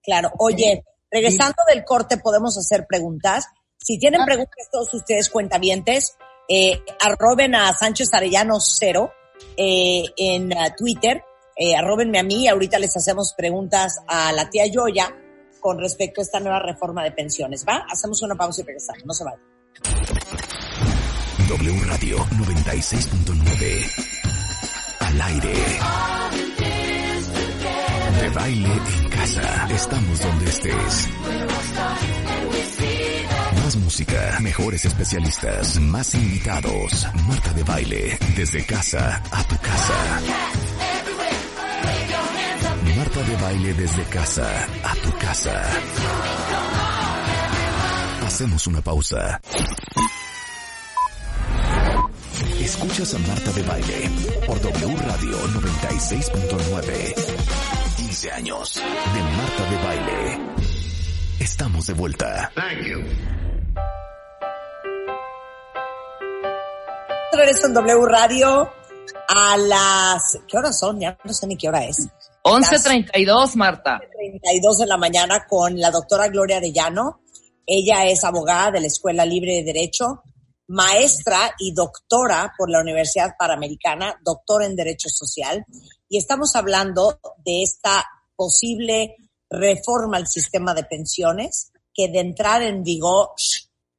Claro, 0.00 0.30
oye, 0.38 0.84
regresando 1.10 1.62
del 1.66 1.84
corte, 1.84 2.18
podemos 2.18 2.56
hacer 2.56 2.86
preguntas. 2.88 3.46
Si 3.76 3.98
tienen 3.98 4.24
preguntas 4.24 4.68
todos 4.70 4.94
ustedes 4.94 5.28
cuentavientes, 5.28 6.16
eh, 6.48 6.80
arroben 7.00 7.54
a 7.54 7.72
Sánchez 7.74 8.08
Arellano 8.14 8.60
cero 8.60 9.12
eh, 9.56 10.04
en 10.16 10.52
uh, 10.52 10.74
Twitter, 10.76 11.22
eh, 11.58 11.74
arrobenme 11.74 12.20
a 12.20 12.22
mí 12.22 12.44
y 12.44 12.48
ahorita 12.48 12.78
les 12.78 12.96
hacemos 12.96 13.34
preguntas 13.36 13.98
a 14.06 14.32
la 14.32 14.48
tía 14.48 14.66
Yoya 14.66 15.12
con 15.58 15.78
respecto 15.78 16.20
a 16.20 16.24
esta 16.24 16.38
nueva 16.38 16.60
reforma 16.60 17.02
de 17.02 17.10
pensiones, 17.10 17.64
¿va? 17.68 17.84
Hacemos 17.90 18.22
una 18.22 18.36
pausa 18.36 18.62
y 18.62 18.64
regresamos, 18.64 19.04
no 19.04 19.12
se 19.12 19.24
vayan. 19.24 19.40
W 21.48 21.80
Radio 21.86 22.18
96.9 22.18 24.18
al 25.00 25.20
aire. 25.20 25.54
De 28.20 28.28
baile 28.30 28.72
en 28.72 29.08
casa. 29.10 29.68
Estamos 29.70 30.20
donde 30.20 30.44
estés. 30.44 31.08
Más 33.64 33.76
música, 33.76 34.38
mejores 34.40 34.84
especialistas, 34.84 35.80
más 35.80 36.14
invitados. 36.14 37.08
Marta 37.26 37.52
de 37.52 37.64
baile, 37.64 38.16
desde 38.36 38.64
casa 38.64 39.20
a 39.30 39.42
tu 39.44 39.56
casa. 39.56 40.20
Marta 42.98 43.22
de 43.22 43.36
baile 43.36 43.74
desde 43.74 44.02
casa 44.06 44.66
a 44.82 44.94
tu 44.96 45.16
casa. 45.18 45.62
Hacemos 48.26 48.66
una 48.66 48.82
pausa. 48.82 49.40
Escuchas 52.58 53.14
a 53.14 53.18
Marta 53.18 53.52
de 53.52 53.62
Baile 53.62 54.10
por 54.44 54.60
W 54.60 54.96
Radio 54.96 55.38
96.9. 55.46 57.14
15 57.98 58.32
años 58.32 58.74
de 58.74 59.22
Marta 59.22 59.70
de 59.70 59.76
Baile. 59.76 60.40
Estamos 61.38 61.86
de 61.86 61.94
vuelta. 61.94 62.50
Thank 62.56 62.84
you. 62.84 62.98
Regreso 67.32 67.68
en 67.68 67.74
W 67.74 68.06
Radio 68.06 68.72
a 69.28 69.56
las... 69.56 70.40
¿Qué 70.48 70.58
horas 70.58 70.76
son? 70.76 70.98
Ya 70.98 71.16
no 71.22 71.32
sé 71.32 71.46
ni 71.46 71.56
qué 71.56 71.68
hora 71.68 71.84
es. 71.84 72.08
11.32, 72.48 73.56
Marta. 73.56 74.00
11.32 74.42 74.78
de 74.78 74.86
la 74.86 74.96
mañana 74.96 75.46
con 75.46 75.78
la 75.78 75.90
doctora 75.90 76.28
Gloria 76.28 76.56
Arellano. 76.56 77.20
Ella 77.66 78.06
es 78.06 78.24
abogada 78.24 78.70
de 78.72 78.80
la 78.80 78.86
Escuela 78.86 79.26
Libre 79.26 79.56
de 79.56 79.64
Derecho, 79.64 80.22
maestra 80.68 81.54
y 81.58 81.74
doctora 81.74 82.54
por 82.56 82.70
la 82.70 82.80
Universidad 82.80 83.34
Panamericana, 83.38 84.18
doctora 84.24 84.64
en 84.64 84.76
Derecho 84.76 85.08
Social. 85.10 85.64
Y 86.08 86.16
estamos 86.16 86.56
hablando 86.56 87.20
de 87.44 87.62
esta 87.62 88.04
posible 88.34 89.16
reforma 89.50 90.16
al 90.16 90.26
sistema 90.26 90.72
de 90.72 90.84
pensiones 90.84 91.72
que 91.92 92.08
de 92.08 92.20
entrar 92.20 92.62
en 92.62 92.82
vigor 92.82 93.30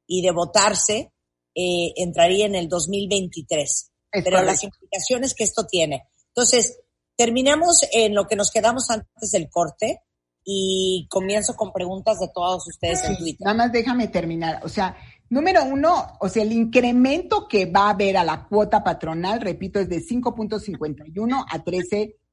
y 0.06 0.22
de 0.22 0.32
votarse 0.32 1.12
eh, 1.54 1.92
entraría 1.96 2.46
en 2.46 2.56
el 2.56 2.68
2023. 2.68 3.70
Es 3.70 4.24
Pero 4.24 4.24
correcto. 4.24 4.46
las 4.46 4.64
implicaciones 4.64 5.34
que 5.34 5.44
esto 5.44 5.66
tiene. 5.66 6.08
Entonces, 6.28 6.80
terminemos 7.20 7.82
en 7.92 8.14
lo 8.14 8.26
que 8.26 8.34
nos 8.34 8.50
quedamos 8.50 8.88
antes 8.88 9.30
del 9.30 9.50
corte 9.50 10.00
y 10.42 11.06
comienzo 11.10 11.54
con 11.54 11.70
preguntas 11.70 12.18
de 12.18 12.28
todos 12.34 12.66
ustedes 12.66 13.04
en 13.04 13.18
Twitter. 13.18 13.44
Nada 13.44 13.58
más 13.58 13.72
déjame 13.72 14.08
terminar. 14.08 14.60
O 14.64 14.70
sea, 14.70 14.96
número 15.28 15.62
uno, 15.64 16.16
o 16.18 16.28
sea, 16.30 16.44
el 16.44 16.52
incremento 16.52 17.46
que 17.46 17.66
va 17.66 17.88
a 17.88 17.90
haber 17.90 18.16
a 18.16 18.24
la 18.24 18.46
cuota 18.48 18.82
patronal, 18.82 19.42
repito, 19.42 19.80
es 19.80 19.90
de 19.90 19.98
5.51 19.98 21.44
a 21.46 21.62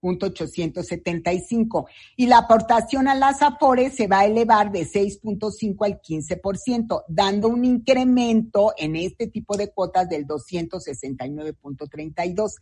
13.875 0.01 1.85
y 2.15 2.27
la 2.27 2.37
aportación 2.39 3.07
a 3.07 3.15
las 3.15 3.41
AFORES 3.41 3.95
se 3.95 4.07
va 4.07 4.19
a 4.19 4.25
elevar 4.25 4.69
de 4.71 4.85
6.5 4.85 5.85
al 5.85 6.01
15%, 6.01 7.03
dando 7.07 7.47
un 7.49 7.63
incremento 7.65 8.73
en 8.77 8.95
este 8.95 9.27
tipo 9.27 9.57
de 9.57 9.69
cuotas 9.69 10.07
del 10.09 10.25
269.32. 10.27 12.53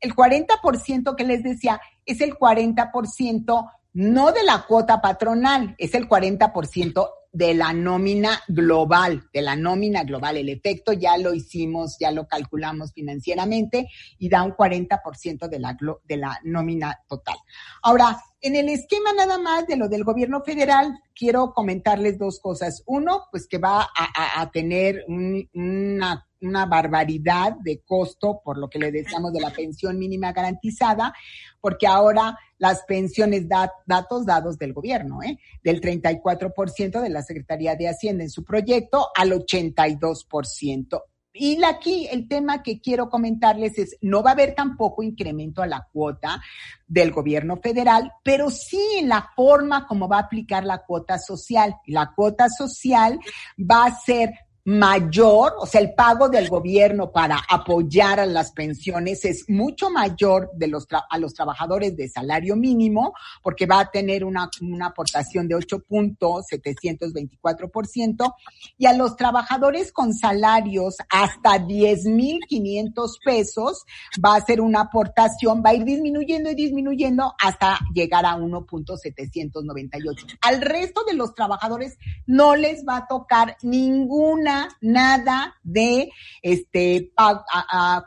El 0.00 0.14
40% 0.14 1.16
que 1.16 1.24
les 1.24 1.42
decía 1.42 1.80
es 2.04 2.20
el 2.20 2.34
40% 2.34 3.70
no 3.92 4.30
de 4.30 4.44
la 4.44 4.66
cuota 4.68 5.00
patronal, 5.00 5.74
es 5.76 5.94
el 5.94 6.08
40% 6.08 7.08
de 7.32 7.54
la 7.54 7.72
nómina 7.72 8.42
global, 8.48 9.28
de 9.32 9.42
la 9.42 9.56
nómina 9.56 10.02
global. 10.04 10.36
El 10.36 10.48
efecto 10.48 10.92
ya 10.92 11.16
lo 11.16 11.32
hicimos, 11.34 11.96
ya 11.98 12.10
lo 12.10 12.26
calculamos 12.26 12.92
financieramente 12.92 13.88
y 14.18 14.28
da 14.28 14.42
un 14.42 14.52
40% 14.52 15.48
de 15.48 15.58
la, 15.58 15.76
de 16.04 16.16
la 16.16 16.40
nómina 16.44 16.98
total. 17.08 17.36
Ahora, 17.82 18.20
en 18.40 18.56
el 18.56 18.68
esquema 18.68 19.12
nada 19.12 19.38
más 19.38 19.66
de 19.66 19.76
lo 19.76 19.88
del 19.88 20.04
gobierno 20.04 20.42
federal, 20.42 20.98
quiero 21.14 21.52
comentarles 21.52 22.18
dos 22.18 22.40
cosas. 22.40 22.82
Uno, 22.86 23.26
pues 23.30 23.46
que 23.46 23.58
va 23.58 23.88
a, 23.94 24.50
tener 24.50 25.04
un, 25.08 25.48
una 25.54 26.26
una 26.42 26.64
barbaridad 26.66 27.56
de 27.60 27.82
costo 27.84 28.40
por 28.42 28.56
lo 28.58 28.68
que 28.68 28.78
le 28.78 28.90
decíamos 28.90 29.32
de 29.32 29.40
la 29.40 29.50
pensión 29.50 29.98
mínima 29.98 30.32
garantizada, 30.32 31.12
porque 31.60 31.86
ahora 31.86 32.38
las 32.60 32.84
pensiones, 32.84 33.48
da, 33.48 33.72
datos 33.86 34.26
dados 34.26 34.58
del 34.58 34.74
gobierno, 34.74 35.22
¿eh? 35.22 35.38
del 35.64 35.80
34% 35.80 37.00
de 37.00 37.08
la 37.08 37.22
Secretaría 37.22 37.74
de 37.74 37.88
Hacienda 37.88 38.22
en 38.22 38.30
su 38.30 38.44
proyecto 38.44 39.08
al 39.16 39.32
82%. 39.32 41.02
Y 41.32 41.62
aquí 41.64 42.06
el 42.10 42.28
tema 42.28 42.62
que 42.62 42.80
quiero 42.80 43.08
comentarles 43.08 43.78
es, 43.78 43.96
no 44.02 44.22
va 44.22 44.30
a 44.30 44.32
haber 44.34 44.54
tampoco 44.54 45.02
incremento 45.02 45.62
a 45.62 45.66
la 45.66 45.88
cuota 45.90 46.42
del 46.86 47.12
gobierno 47.12 47.56
federal, 47.56 48.12
pero 48.22 48.50
sí 48.50 48.84
en 48.98 49.08
la 49.08 49.30
forma 49.34 49.86
como 49.86 50.06
va 50.06 50.18
a 50.18 50.22
aplicar 50.22 50.64
la 50.64 50.84
cuota 50.84 51.18
social. 51.18 51.76
La 51.86 52.12
cuota 52.14 52.48
social 52.50 53.18
va 53.58 53.86
a 53.86 53.94
ser 53.94 54.34
mayor, 54.64 55.52
o 55.58 55.66
sea, 55.66 55.80
el 55.80 55.94
pago 55.94 56.28
del 56.28 56.48
gobierno 56.48 57.12
para 57.12 57.40
apoyar 57.48 58.18
a 58.20 58.26
las 58.26 58.52
pensiones 58.52 59.24
es 59.24 59.48
mucho 59.48 59.88
mayor 59.90 60.50
de 60.54 60.68
los 60.68 60.86
a 60.90 61.18
los 61.18 61.34
trabajadores 61.34 61.96
de 61.96 62.08
salario 62.08 62.54
mínimo, 62.56 63.12
porque 63.42 63.66
va 63.66 63.80
a 63.80 63.90
tener 63.90 64.24
una, 64.24 64.48
una 64.60 64.86
aportación 64.88 65.48
de 65.48 65.56
8.724%, 65.56 68.34
y 68.76 68.86
a 68.86 68.92
los 68.92 69.16
trabajadores 69.16 69.92
con 69.92 70.12
salarios 70.12 70.96
hasta 71.08 71.58
10.500 71.58 73.18
pesos 73.24 73.86
va 74.22 74.36
a 74.36 74.40
ser 74.40 74.60
una 74.60 74.82
aportación, 74.82 75.62
va 75.64 75.70
a 75.70 75.74
ir 75.74 75.84
disminuyendo 75.84 76.50
y 76.50 76.54
disminuyendo 76.54 77.34
hasta 77.40 77.78
llegar 77.94 78.26
a 78.26 78.36
1.798. 78.36 80.38
Al 80.42 80.60
resto 80.60 81.02
de 81.04 81.14
los 81.14 81.34
trabajadores 81.34 81.96
no 82.26 82.56
les 82.56 82.84
va 82.86 82.98
a 82.98 83.06
tocar 83.06 83.56
ninguna 83.62 84.49
nada 84.80 85.54
de 85.62 86.10
este 86.42 87.12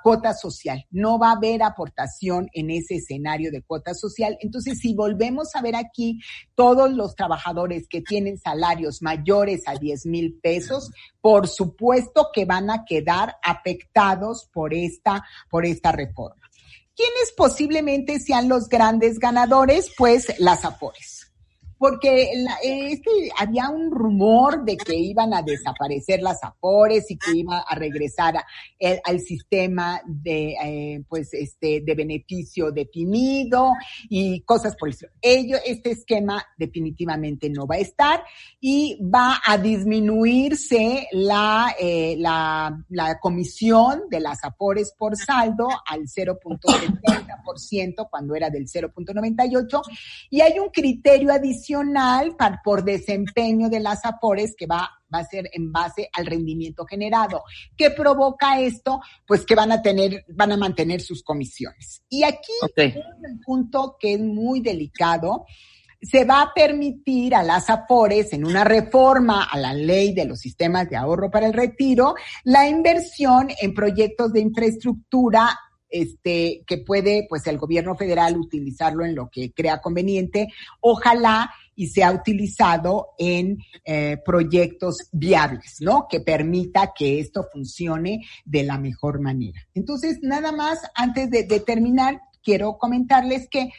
cuota 0.04 0.34
social. 0.34 0.86
No 0.92 1.20
va 1.20 1.30
a 1.30 1.36
haber 1.36 1.64
aportación 1.64 2.50
en 2.54 2.70
ese 2.70 2.96
escenario 2.96 3.52
de 3.52 3.62
cuota 3.62 3.94
social. 3.94 4.38
Entonces, 4.40 4.80
si 4.80 4.94
volvemos 4.94 5.56
a 5.56 5.62
ver 5.62 5.76
aquí 5.76 6.20
todos 6.56 6.92
los 6.92 7.16
trabajadores 7.16 7.88
que 7.88 8.02
tienen 8.02 8.38
salarios 8.38 9.02
mayores 9.02 9.64
a 9.68 9.76
10 9.76 10.06
mil 10.08 10.40
pesos, 10.42 10.90
por 11.22 11.48
supuesto 11.48 12.30
que 12.34 12.46
van 12.46 12.70
a 12.70 12.86
quedar 12.86 13.36
afectados 13.44 14.50
por 14.52 14.74
esta, 14.74 15.24
por 15.50 15.66
esta 15.66 15.92
reforma. 15.92 16.50
¿Quiénes 16.96 17.34
posiblemente 17.36 18.20
sean 18.20 18.48
los 18.48 18.70
grandes 18.70 19.18
ganadores? 19.18 19.92
Pues 19.98 20.40
las 20.40 20.64
AFORES 20.64 21.13
porque 21.84 22.32
este, 22.64 23.12
había 23.38 23.68
un 23.68 23.92
rumor 23.92 24.64
de 24.64 24.78
que 24.78 24.96
iban 24.96 25.34
a 25.34 25.42
desaparecer 25.42 26.22
las 26.22 26.42
AFORES 26.42 27.12
y 27.12 27.18
que 27.18 27.36
iba 27.36 27.60
a 27.60 27.76
regresar 27.76 28.36
el, 28.80 29.02
al 29.04 29.20
sistema 29.20 30.02
de, 30.06 30.56
eh, 30.64 31.04
pues, 31.10 31.34
este, 31.34 31.82
de 31.82 31.94
beneficio 31.94 32.72
definido 32.72 33.74
y 34.08 34.40
cosas 34.44 34.78
por 34.78 34.88
eso. 34.88 35.08
Ello, 35.22 35.58
este 35.66 35.92
esquema 35.92 36.42
definitivamente 36.58 37.50
no 37.50 37.68
va 37.68 37.76
a 37.76 37.80
estar 37.80 38.24
y 38.62 38.98
va 39.02 39.42
a 39.46 39.58
disminuirse 39.58 41.10
eh, 41.12 42.16
la 42.18 43.20
comisión 43.20 44.04
de 44.10 44.22
las 44.22 44.42
AFORES 44.42 44.94
por 44.98 45.18
saldo 45.18 45.68
al 45.86 46.04
0.70% 46.04 48.08
cuando 48.10 48.36
era 48.36 48.50
del 48.50 48.70
0.98 48.70 49.82
y 50.30 50.40
hay 50.40 50.60
un 50.60 50.70
criterio 50.70 51.34
adicional 51.34 51.73
adicional 51.74 52.36
por 52.64 52.84
desempeño 52.84 53.70
de 53.70 53.80
las 53.80 54.06
AFORES 54.06 54.56
que 54.58 54.66
va, 54.66 54.90
va 55.14 55.20
a 55.20 55.26
ser 55.26 55.50
en 55.54 55.72
base 55.72 56.10
al 56.14 56.26
rendimiento 56.26 56.86
generado. 56.86 57.44
¿Qué 57.76 57.92
provoca 57.92 58.60
esto? 58.60 59.02
Pues 59.26 59.46
que 59.46 59.56
van 59.56 59.72
a 59.72 59.82
tener, 59.82 60.26
van 60.30 60.52
a 60.52 60.58
mantener 60.58 61.02
sus 61.02 61.24
comisiones. 61.24 62.04
Y 62.10 62.24
aquí 62.24 62.52
es 62.76 62.96
un 62.96 63.40
punto 63.42 63.98
que 64.00 64.14
es 64.14 64.20
muy 64.20 64.62
delicado 64.62 65.46
se 66.02 66.26
va 66.26 66.42
a 66.42 66.54
permitir 66.54 67.34
a 67.34 67.44
las 67.44 67.70
AFORES 67.70 68.34
en 68.34 68.46
una 68.46 68.66
reforma 68.66 69.46
a 69.46 69.58
la 69.58 69.74
ley 69.74 70.14
de 70.14 70.26
los 70.26 70.38
sistemas 70.40 70.90
de 70.90 70.98
ahorro 70.98 71.32
para 71.32 71.48
el 71.48 71.54
retiro 71.54 72.16
la 72.44 72.68
inversión 72.68 73.48
en 73.62 73.74
proyectos 73.74 74.34
de 74.34 74.42
infraestructura 74.42 75.58
este, 75.94 76.64
que 76.66 76.80
puede, 76.80 77.28
pues, 77.30 77.46
el 77.46 77.60
gobierno 77.60 77.96
federal 77.96 78.36
utilizarlo 78.36 79.06
en 79.06 79.16
lo 79.16 79.30
que 79.30 79.54
crea 79.54 79.80
conveniente. 79.80 80.48
Ojalá 80.82 81.54
y 81.76 81.88
sea 81.88 82.12
utilizado 82.12 83.10
en 83.18 83.58
eh, 83.86 84.18
proyectos 84.26 85.10
viables, 85.12 85.78
¿no? 85.80 86.08
Que 86.10 86.20
permita 86.20 86.94
que 86.98 87.20
esto 87.20 87.48
funcione 87.52 88.26
de 88.46 88.64
la 88.64 88.78
mejor 88.78 89.20
manera. 89.20 89.62
Entonces, 89.74 90.20
nada 90.22 90.52
más, 90.52 90.80
antes 90.96 91.30
de, 91.30 91.44
de 91.44 91.60
terminar, 91.60 92.22
quiero 92.44 92.78
comentarles 92.78 93.48
que 93.50 93.70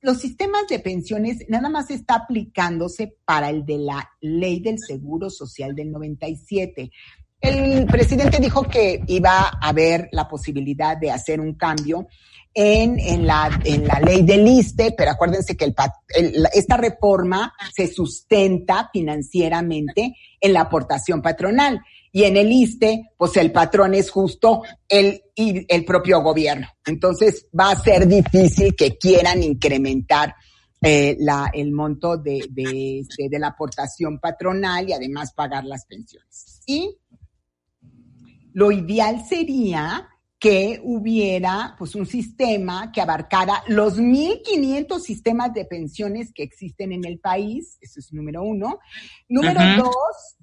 los 0.00 0.18
sistemas 0.18 0.66
de 0.68 0.78
pensiones 0.78 1.44
nada 1.48 1.68
más 1.68 1.90
está 1.90 2.14
aplicándose 2.14 3.16
para 3.24 3.50
el 3.50 3.66
de 3.66 3.78
la 3.78 4.10
ley 4.20 4.60
del 4.60 4.78
Seguro 4.78 5.28
Social 5.28 5.74
del 5.74 5.92
97. 5.92 6.90
El 7.40 7.86
presidente 7.86 8.38
dijo 8.38 8.64
que 8.64 9.02
iba 9.06 9.38
a 9.38 9.68
haber 9.68 10.08
la 10.12 10.28
posibilidad 10.28 10.96
de 10.96 11.10
hacer 11.10 11.40
un 11.40 11.54
cambio 11.54 12.06
en, 12.52 12.98
en, 12.98 13.26
la, 13.26 13.60
en 13.64 13.86
la 13.86 14.00
ley 14.00 14.22
del 14.22 14.46
ISTE, 14.46 14.94
pero 14.96 15.12
acuérdense 15.12 15.56
que 15.56 15.64
el, 15.66 16.46
esta 16.52 16.76
reforma 16.76 17.52
se 17.74 17.86
sustenta 17.86 18.90
financieramente 18.92 20.16
en 20.40 20.52
la 20.52 20.62
aportación 20.62 21.22
patronal 21.22 21.80
y 22.12 22.24
en 22.24 22.36
el 22.36 22.50
ISTE, 22.50 23.12
pues 23.16 23.36
el 23.36 23.52
patrón 23.52 23.94
es 23.94 24.10
justo 24.10 24.62
el, 24.88 25.22
el 25.36 25.84
propio 25.84 26.22
gobierno. 26.22 26.66
Entonces 26.84 27.46
va 27.58 27.70
a 27.70 27.78
ser 27.80 28.08
difícil 28.08 28.74
que 28.74 28.98
quieran 28.98 29.42
incrementar 29.42 30.34
eh, 30.82 31.16
la, 31.20 31.50
el 31.52 31.72
monto 31.72 32.16
de, 32.16 32.46
de, 32.50 33.00
este, 33.00 33.28
de 33.28 33.38
la 33.38 33.48
aportación 33.48 34.18
patronal 34.18 34.88
y 34.88 34.92
además 34.92 35.32
pagar 35.34 35.64
las 35.64 35.84
pensiones. 35.86 36.62
Y 36.66 36.96
lo 38.52 38.72
ideal 38.72 39.24
sería 39.28 40.08
que 40.40 40.80
hubiera 40.82 41.76
pues 41.78 41.94
un 41.94 42.06
sistema 42.06 42.90
que 42.90 43.02
abarcara 43.02 43.62
los 43.68 44.00
1.500 44.00 44.98
sistemas 44.98 45.52
de 45.52 45.66
pensiones 45.66 46.32
que 46.32 46.42
existen 46.42 46.92
en 46.92 47.04
el 47.04 47.20
país, 47.20 47.76
eso 47.82 48.00
es 48.00 48.10
número 48.14 48.42
uno. 48.42 48.80
Número 49.28 49.60
dos, 49.76 50.38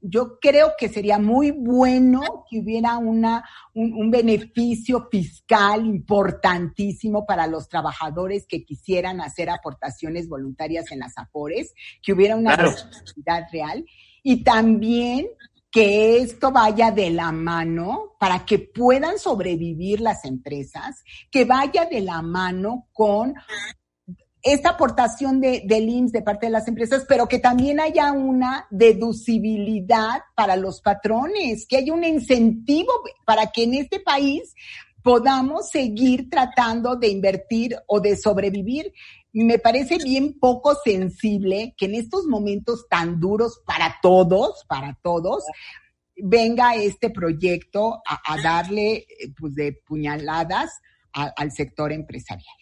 yo 0.00 0.38
creo 0.40 0.72
que 0.78 0.88
sería 0.88 1.18
muy 1.18 1.50
bueno 1.50 2.46
que 2.48 2.60
hubiera 2.60 2.96
una, 2.96 3.44
un, 3.74 4.10
beneficio 4.10 5.08
fiscal 5.10 5.84
importantísimo 5.84 7.26
para 7.26 7.46
los 7.46 7.68
trabajadores 7.68 8.46
que 8.46 8.64
quisieran 8.64 9.20
hacer 9.20 9.50
aportaciones 9.50 10.28
voluntarias 10.28 10.90
en 10.92 11.00
las 11.00 11.18
AFORES, 11.18 11.74
que 12.02 12.14
hubiera 12.14 12.36
una 12.36 12.56
responsabilidad 12.56 13.48
real. 13.52 13.84
Y 14.22 14.42
también 14.44 15.26
que 15.74 16.18
esto 16.18 16.52
vaya 16.52 16.92
de 16.92 17.10
la 17.10 17.32
mano 17.32 18.14
para 18.20 18.46
que 18.46 18.60
puedan 18.60 19.18
sobrevivir 19.18 20.00
las 20.00 20.24
empresas, 20.24 21.02
que 21.32 21.44
vaya 21.44 21.86
de 21.86 22.00
la 22.00 22.22
mano 22.22 22.86
con 22.92 23.34
esta 24.40 24.68
aportación 24.68 25.40
de, 25.40 25.64
del 25.66 25.88
IMSS 25.88 26.12
de 26.12 26.22
parte 26.22 26.46
de 26.46 26.52
las 26.52 26.68
empresas, 26.68 27.04
pero 27.08 27.26
que 27.26 27.40
también 27.40 27.80
haya 27.80 28.12
una 28.12 28.68
deducibilidad 28.70 30.20
para 30.36 30.54
los 30.54 30.80
patrones, 30.80 31.66
que 31.66 31.78
haya 31.78 31.92
un 31.92 32.04
incentivo 32.04 32.92
para 33.26 33.50
que 33.50 33.64
en 33.64 33.74
este 33.74 33.98
país 33.98 34.54
podamos 35.02 35.70
seguir 35.70 36.30
tratando 36.30 36.94
de 36.94 37.08
invertir 37.08 37.76
o 37.88 37.98
de 37.98 38.16
sobrevivir. 38.16 38.92
Me 39.34 39.58
parece 39.58 39.98
bien 39.98 40.38
poco 40.38 40.74
sensible 40.82 41.74
que 41.76 41.86
en 41.86 41.96
estos 41.96 42.24
momentos 42.26 42.86
tan 42.88 43.20
duros 43.20 43.60
para 43.66 43.98
todos, 44.00 44.64
para 44.66 44.98
todos, 45.02 45.44
venga 46.16 46.74
este 46.76 47.10
proyecto 47.10 48.00
a, 48.06 48.40
darle 48.40 49.06
pues 49.38 49.54
de 49.54 49.72
puñaladas 49.86 50.70
al 51.12 51.52
sector 51.52 51.92
empresarial. 51.92 52.56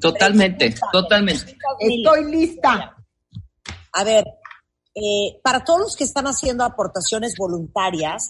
Totalmente, 0.00 0.74
totalmente. 0.92 1.56
Estoy 1.78 2.30
lista. 2.30 2.96
A 3.92 4.04
ver, 4.04 4.24
eh, 4.94 5.40
para 5.42 5.64
todos 5.64 5.80
los 5.80 5.96
que 5.96 6.04
están 6.04 6.26
haciendo 6.26 6.64
aportaciones 6.64 7.34
voluntarias, 7.38 8.28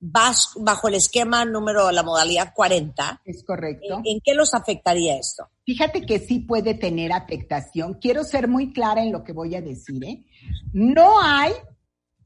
vas 0.00 0.52
bajo 0.56 0.88
el 0.88 0.94
esquema 0.94 1.44
número, 1.44 1.90
la 1.90 2.02
modalidad 2.02 2.52
40. 2.54 3.22
Es 3.24 3.44
correcto. 3.44 4.00
¿En, 4.04 4.20
qué 4.22 4.34
los 4.34 4.54
afectaría 4.54 5.16
esto? 5.16 5.48
Fíjate 5.64 6.02
que 6.06 6.18
sí 6.18 6.40
puede 6.40 6.74
tener 6.74 7.12
afectación. 7.12 7.94
Quiero 7.94 8.24
ser 8.24 8.48
muy 8.48 8.72
clara 8.72 9.02
en 9.02 9.12
lo 9.12 9.24
que 9.24 9.32
voy 9.32 9.54
a 9.54 9.60
decir. 9.60 10.02
¿eh? 10.04 10.24
No 10.72 11.20
hay 11.20 11.52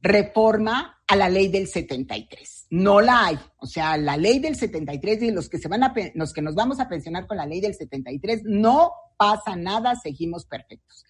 reforma 0.01 1.03
a 1.07 1.17
la 1.17 1.29
ley 1.29 1.49
del 1.49 1.69
73. 1.69 2.67
No 2.71 3.01
la 3.01 3.27
hay. 3.27 3.39
O 3.59 3.67
sea, 3.67 3.97
la 3.97 4.17
ley 4.17 4.39
del 4.39 4.57
73 4.57 5.23
y 5.23 5.31
los 5.31 5.49
que 5.49 5.59
se 5.59 5.69
van 5.69 5.83
a, 5.85 5.95
los 6.15 6.33
que 6.33 6.43
nos 6.43 6.55
vamos 6.55 6.81
a 6.81 6.89
pensionar 6.89 7.27
con 7.27 7.37
la 7.37 7.47
ley 7.47 7.61
del 7.61 7.75
73, 7.75 8.43
no 8.45 8.93
pasa 9.17 9.57
nada, 9.57 9.95
seguimos 9.95 10.47
perfectos. 10.47 11.05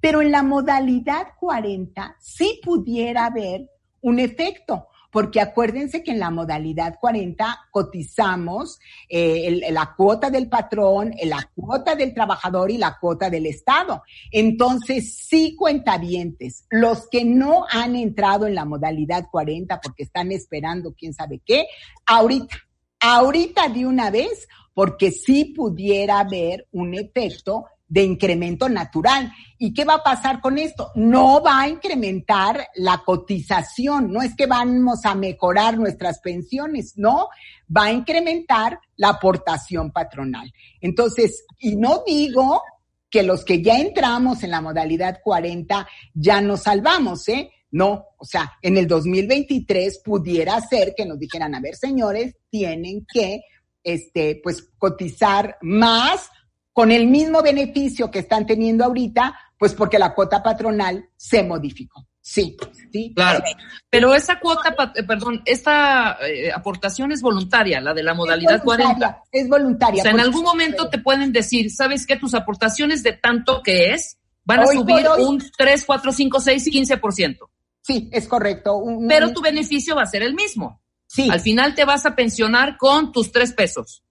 Pero 0.00 0.22
en 0.22 0.30
la 0.30 0.42
modalidad 0.42 1.28
40 1.40 2.16
sí 2.20 2.60
pudiera 2.64 3.26
haber 3.26 3.68
un 4.00 4.20
efecto 4.20 4.86
porque 5.10 5.40
acuérdense 5.40 6.02
que 6.02 6.10
en 6.10 6.18
la 6.18 6.30
modalidad 6.30 6.96
40 7.00 7.68
cotizamos 7.70 8.78
eh, 9.08 9.70
la 9.70 9.94
cuota 9.96 10.30
del 10.30 10.48
patrón, 10.48 11.14
la 11.24 11.50
cuota 11.54 11.94
del 11.94 12.12
trabajador 12.12 12.70
y 12.70 12.78
la 12.78 12.98
cuota 12.98 13.30
del 13.30 13.46
Estado. 13.46 14.02
Entonces, 14.30 15.16
sí 15.16 15.56
cuentavientes, 15.56 16.66
los 16.70 17.08
que 17.08 17.24
no 17.24 17.64
han 17.70 17.96
entrado 17.96 18.46
en 18.46 18.54
la 18.54 18.64
modalidad 18.64 19.28
40 19.30 19.80
porque 19.80 20.02
están 20.02 20.32
esperando 20.32 20.94
quién 20.94 21.14
sabe 21.14 21.40
qué, 21.44 21.66
ahorita, 22.06 22.56
ahorita 23.00 23.68
de 23.68 23.86
una 23.86 24.10
vez, 24.10 24.46
porque 24.74 25.10
sí 25.10 25.46
pudiera 25.46 26.20
haber 26.20 26.68
un 26.70 26.94
efecto 26.94 27.66
de 27.88 28.02
incremento 28.02 28.68
natural. 28.68 29.32
¿Y 29.58 29.72
qué 29.72 29.84
va 29.84 29.94
a 29.94 30.02
pasar 30.02 30.40
con 30.40 30.58
esto? 30.58 30.92
No 30.94 31.42
va 31.42 31.62
a 31.62 31.68
incrementar 31.68 32.68
la 32.76 33.02
cotización, 33.04 34.12
no 34.12 34.22
es 34.22 34.36
que 34.36 34.46
vamos 34.46 35.04
a 35.04 35.14
mejorar 35.14 35.78
nuestras 35.78 36.20
pensiones, 36.20 36.94
no, 36.96 37.28
va 37.74 37.84
a 37.84 37.92
incrementar 37.92 38.78
la 38.96 39.10
aportación 39.10 39.90
patronal. 39.90 40.52
Entonces, 40.80 41.44
y 41.58 41.76
no 41.76 42.02
digo 42.06 42.62
que 43.10 43.22
los 43.22 43.44
que 43.44 43.62
ya 43.62 43.78
entramos 43.78 44.42
en 44.42 44.50
la 44.50 44.60
modalidad 44.60 45.20
40 45.24 45.88
ya 46.14 46.40
nos 46.40 46.62
salvamos, 46.64 47.26
¿eh? 47.28 47.50
No, 47.70 48.06
o 48.16 48.24
sea, 48.24 48.52
en 48.62 48.78
el 48.78 48.86
2023 48.86 50.00
pudiera 50.04 50.60
ser 50.60 50.94
que 50.96 51.04
nos 51.04 51.18
dijeran, 51.18 51.54
a 51.54 51.60
ver, 51.60 51.74
señores, 51.74 52.36
tienen 52.50 53.06
que, 53.10 53.42
este, 53.82 54.40
pues, 54.42 54.70
cotizar 54.78 55.58
más 55.60 56.30
con 56.78 56.92
el 56.92 57.08
mismo 57.08 57.42
beneficio 57.42 58.08
que 58.08 58.20
están 58.20 58.46
teniendo 58.46 58.84
ahorita, 58.84 59.36
pues 59.58 59.74
porque 59.74 59.98
la 59.98 60.14
cuota 60.14 60.44
patronal 60.44 61.10
se 61.16 61.42
modificó. 61.42 62.06
Sí, 62.20 62.56
sí. 62.92 63.12
Claro. 63.16 63.42
Pero 63.90 64.14
esa 64.14 64.38
cuota, 64.38 64.72
eh, 64.94 65.02
perdón, 65.02 65.42
esta 65.44 66.18
eh, 66.24 66.52
aportación 66.52 67.10
es 67.10 67.20
voluntaria, 67.20 67.80
la 67.80 67.92
de 67.94 68.04
la 68.04 68.14
modalidad 68.14 68.62
40. 68.62 69.24
Es 69.32 69.48
voluntaria. 69.48 70.02
O 70.02 70.04
sea, 70.04 70.12
en 70.12 70.20
algún 70.20 70.44
momento 70.44 70.88
te 70.88 70.98
pueden 70.98 71.32
decir, 71.32 71.68
¿sabes 71.72 72.06
qué? 72.06 72.14
Tus 72.14 72.34
aportaciones 72.34 73.02
de 73.02 73.14
tanto 73.14 73.60
que 73.60 73.94
es 73.94 74.16
van 74.44 74.60
a 74.60 74.66
subir 74.68 75.04
un 75.18 75.42
3, 75.58 75.84
4, 75.84 76.12
5, 76.12 76.40
6, 76.40 76.64
15%. 76.64 77.38
Sí, 77.82 78.08
es 78.12 78.28
correcto. 78.28 78.80
Pero 79.08 79.32
tu 79.32 79.40
beneficio 79.40 79.96
va 79.96 80.02
a 80.02 80.06
ser 80.06 80.22
el 80.22 80.34
mismo. 80.34 80.80
Sí. 81.08 81.28
Al 81.28 81.40
final 81.40 81.74
te 81.74 81.84
vas 81.84 82.06
a 82.06 82.14
pensionar 82.14 82.76
con 82.76 83.10
tus 83.10 83.32
tres 83.32 83.52
pesos 83.52 84.04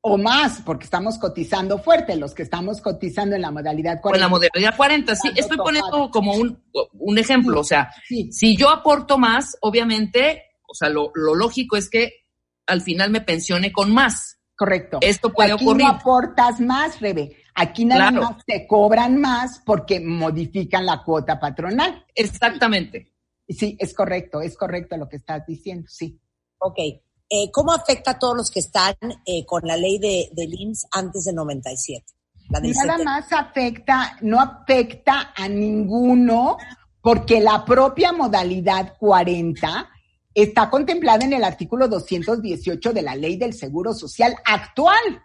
o 0.00 0.16
más, 0.16 0.62
porque 0.62 0.84
estamos 0.84 1.18
cotizando 1.18 1.78
fuerte, 1.78 2.16
los 2.16 2.34
que 2.34 2.42
estamos 2.42 2.80
cotizando 2.80 3.34
en 3.34 3.42
la 3.42 3.50
modalidad 3.50 4.00
40. 4.00 4.16
En 4.16 4.20
la 4.20 4.28
modalidad 4.28 4.76
40, 4.76 5.16
sí, 5.16 5.28
estoy 5.34 5.56
poniendo 5.56 6.10
como 6.10 6.34
un, 6.34 6.62
un 6.92 7.18
ejemplo, 7.18 7.60
o 7.60 7.64
sea, 7.64 7.90
si 8.30 8.56
yo 8.56 8.70
aporto 8.70 9.18
más, 9.18 9.56
obviamente, 9.60 10.44
o 10.66 10.74
sea, 10.74 10.88
lo, 10.88 11.10
lo, 11.14 11.34
lógico 11.34 11.76
es 11.76 11.90
que 11.90 12.12
al 12.66 12.82
final 12.82 13.10
me 13.10 13.20
pensione 13.20 13.72
con 13.72 13.92
más. 13.92 14.38
Correcto. 14.54 14.98
Esto 15.00 15.32
puede 15.32 15.52
Aquí 15.52 15.64
ocurrir. 15.64 15.86
no 15.86 15.92
aportas 15.92 16.60
más, 16.60 17.00
Rebe. 17.00 17.36
Aquí 17.54 17.84
nada 17.84 18.10
más 18.10 18.44
te 18.44 18.66
cobran 18.66 19.20
más 19.20 19.62
porque 19.64 20.00
modifican 20.00 20.84
la 20.84 21.02
cuota 21.02 21.38
patronal. 21.40 22.04
Exactamente. 22.14 23.12
Sí, 23.48 23.76
es 23.78 23.94
correcto, 23.94 24.40
es 24.42 24.56
correcto 24.56 24.96
lo 24.96 25.08
que 25.08 25.16
estás 25.16 25.46
diciendo, 25.46 25.86
sí. 25.88 26.20
Ok. 26.58 26.78
Eh, 27.30 27.50
¿Cómo 27.52 27.72
afecta 27.72 28.12
a 28.12 28.18
todos 28.18 28.36
los 28.36 28.50
que 28.50 28.60
están 28.60 28.94
eh, 29.26 29.44
con 29.44 29.62
la 29.64 29.76
ley 29.76 29.98
de, 29.98 30.30
del 30.32 30.54
IMSS 30.54 30.86
antes 30.92 31.24
del 31.24 31.34
97? 31.34 32.04
Nada 32.48 32.98
más 33.04 33.32
afecta, 33.32 34.16
no 34.22 34.40
afecta 34.40 35.32
a 35.36 35.48
ninguno 35.48 36.56
porque 37.02 37.40
la 37.40 37.64
propia 37.64 38.12
modalidad 38.12 38.96
40 38.98 39.88
está 40.34 40.70
contemplada 40.70 41.24
en 41.24 41.34
el 41.34 41.44
artículo 41.44 41.88
218 41.88 42.92
de 42.92 43.02
la 43.02 43.14
Ley 43.14 43.36
del 43.36 43.52
Seguro 43.52 43.92
Social 43.92 44.34
actual. 44.44 45.22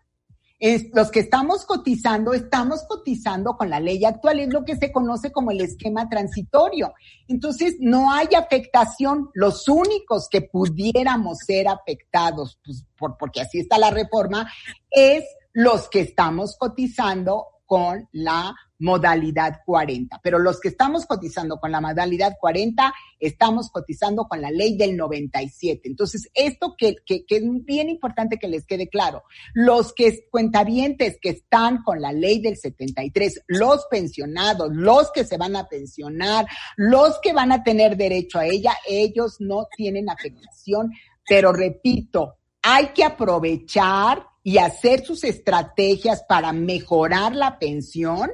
Es, 0.65 0.85
los 0.93 1.11
que 1.11 1.19
estamos 1.19 1.65
cotizando, 1.65 2.33
estamos 2.33 2.85
cotizando 2.87 3.57
con 3.57 3.69
la 3.69 3.81
ley 3.81 4.05
actual, 4.05 4.39
es 4.39 4.47
lo 4.47 4.63
que 4.63 4.77
se 4.77 4.93
conoce 4.93 5.29
como 5.29 5.51
el 5.51 5.59
esquema 5.59 6.07
transitorio. 6.07 6.93
Entonces, 7.27 7.75
no 7.81 8.13
hay 8.13 8.27
afectación. 8.33 9.29
Los 9.33 9.67
únicos 9.67 10.29
que 10.29 10.41
pudiéramos 10.41 11.39
ser 11.39 11.67
afectados, 11.67 12.61
pues, 12.63 12.85
por, 12.97 13.17
porque 13.17 13.41
así 13.41 13.59
está 13.59 13.77
la 13.77 13.91
reforma, 13.91 14.49
es 14.89 15.25
los 15.51 15.89
que 15.89 15.99
estamos 15.99 16.55
cotizando 16.57 17.47
con 17.73 18.07
la 18.11 18.55
modalidad 18.77 19.61
40. 19.65 20.19
Pero 20.21 20.37
los 20.37 20.59
que 20.59 20.67
estamos 20.67 21.07
cotizando 21.07 21.57
con 21.57 21.71
la 21.71 21.81
modalidad 21.81 22.33
40, 22.39 22.93
estamos 23.19 23.71
cotizando 23.71 24.27
con 24.27 24.41
la 24.41 24.51
ley 24.51 24.77
del 24.77 24.95
97. 24.95 25.81
Entonces, 25.85 26.29
esto 26.35 26.75
que, 26.77 26.97
que, 27.03 27.25
es 27.27 27.41
bien 27.65 27.89
importante 27.89 28.37
que 28.37 28.47
les 28.47 28.67
quede 28.67 28.89
claro, 28.89 29.23
los 29.55 29.91
que 29.91 30.27
cuentavientes 30.29 31.17
que 31.19 31.29
están 31.29 31.81
con 31.81 31.99
la 31.99 32.13
ley 32.13 32.43
del 32.43 32.57
73, 32.57 33.41
los 33.47 33.87
pensionados, 33.89 34.69
los 34.71 35.11
que 35.11 35.25
se 35.25 35.37
van 35.37 35.55
a 35.55 35.67
pensionar, 35.67 36.45
los 36.77 37.17
que 37.23 37.33
van 37.33 37.51
a 37.51 37.63
tener 37.63 37.97
derecho 37.97 38.37
a 38.37 38.45
ella, 38.45 38.77
ellos 38.87 39.37
no 39.39 39.65
tienen 39.75 40.11
afectación. 40.11 40.91
Pero 41.27 41.51
repito, 41.53 42.35
hay 42.61 42.89
que 42.89 43.03
aprovechar 43.03 44.27
y 44.43 44.57
hacer 44.57 45.05
sus 45.05 45.23
estrategias 45.23 46.23
para 46.27 46.51
mejorar 46.51 47.33
la 47.33 47.57
pensión 47.57 48.31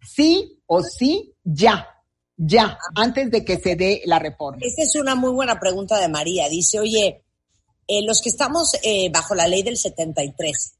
sí 0.00 0.60
o 0.66 0.82
sí, 0.82 1.34
ya, 1.44 1.86
ya, 2.36 2.78
antes 2.96 3.30
de 3.30 3.44
que 3.44 3.58
se 3.58 3.76
dé 3.76 4.02
la 4.04 4.18
reforma. 4.18 4.58
Esta 4.60 4.82
es 4.82 4.96
una 4.96 5.14
muy 5.14 5.30
buena 5.30 5.60
pregunta 5.60 5.98
de 6.00 6.08
María. 6.08 6.48
Dice, 6.48 6.80
oye, 6.80 7.24
eh, 7.86 8.02
los 8.04 8.20
que 8.20 8.30
estamos 8.30 8.74
eh, 8.82 9.10
bajo 9.12 9.34
la 9.34 9.46
ley 9.46 9.62
del 9.62 9.76
73, 9.76 10.78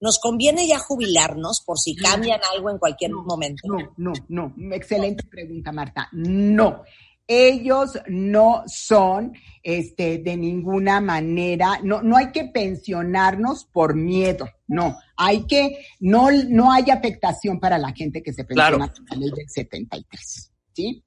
¿nos 0.00 0.18
conviene 0.18 0.66
ya 0.66 0.78
jubilarnos 0.78 1.62
por 1.64 1.78
si 1.78 1.94
cambian 1.94 2.40
algo 2.52 2.70
en 2.70 2.78
cualquier 2.78 3.12
momento? 3.12 3.68
No, 3.68 3.94
no, 3.96 4.12
no. 4.28 4.74
Excelente 4.74 5.24
pregunta, 5.24 5.70
Marta. 5.70 6.08
No 6.12 6.82
ellos 7.26 7.98
no 8.08 8.64
son 8.66 9.32
este 9.62 10.18
de 10.18 10.36
ninguna 10.36 11.00
manera, 11.00 11.80
no, 11.82 12.02
no 12.02 12.16
hay 12.16 12.30
que 12.32 12.44
pensionarnos 12.44 13.64
por 13.64 13.94
miedo, 13.94 14.46
no, 14.66 14.98
hay 15.16 15.46
que, 15.46 15.86
no, 16.00 16.30
no 16.30 16.70
hay 16.70 16.90
afectación 16.90 17.58
para 17.58 17.78
la 17.78 17.92
gente 17.92 18.22
que 18.22 18.32
se 18.32 18.44
pensiona 18.44 18.92
con 18.92 19.06
la 19.06 19.16
ley 19.16 19.30
del 19.30 19.48
73, 19.48 20.52
¿sí? 20.72 21.02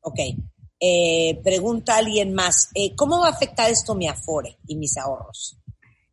Ok. 0.00 0.18
Eh, 0.78 1.40
pregunta 1.42 1.96
alguien 1.96 2.34
más, 2.34 2.68
eh, 2.74 2.94
¿cómo 2.94 3.20
va 3.20 3.28
a 3.28 3.30
afectar 3.30 3.70
esto 3.70 3.94
mi 3.94 4.06
Afore 4.06 4.58
y 4.66 4.76
mis 4.76 4.96
ahorros? 4.98 5.58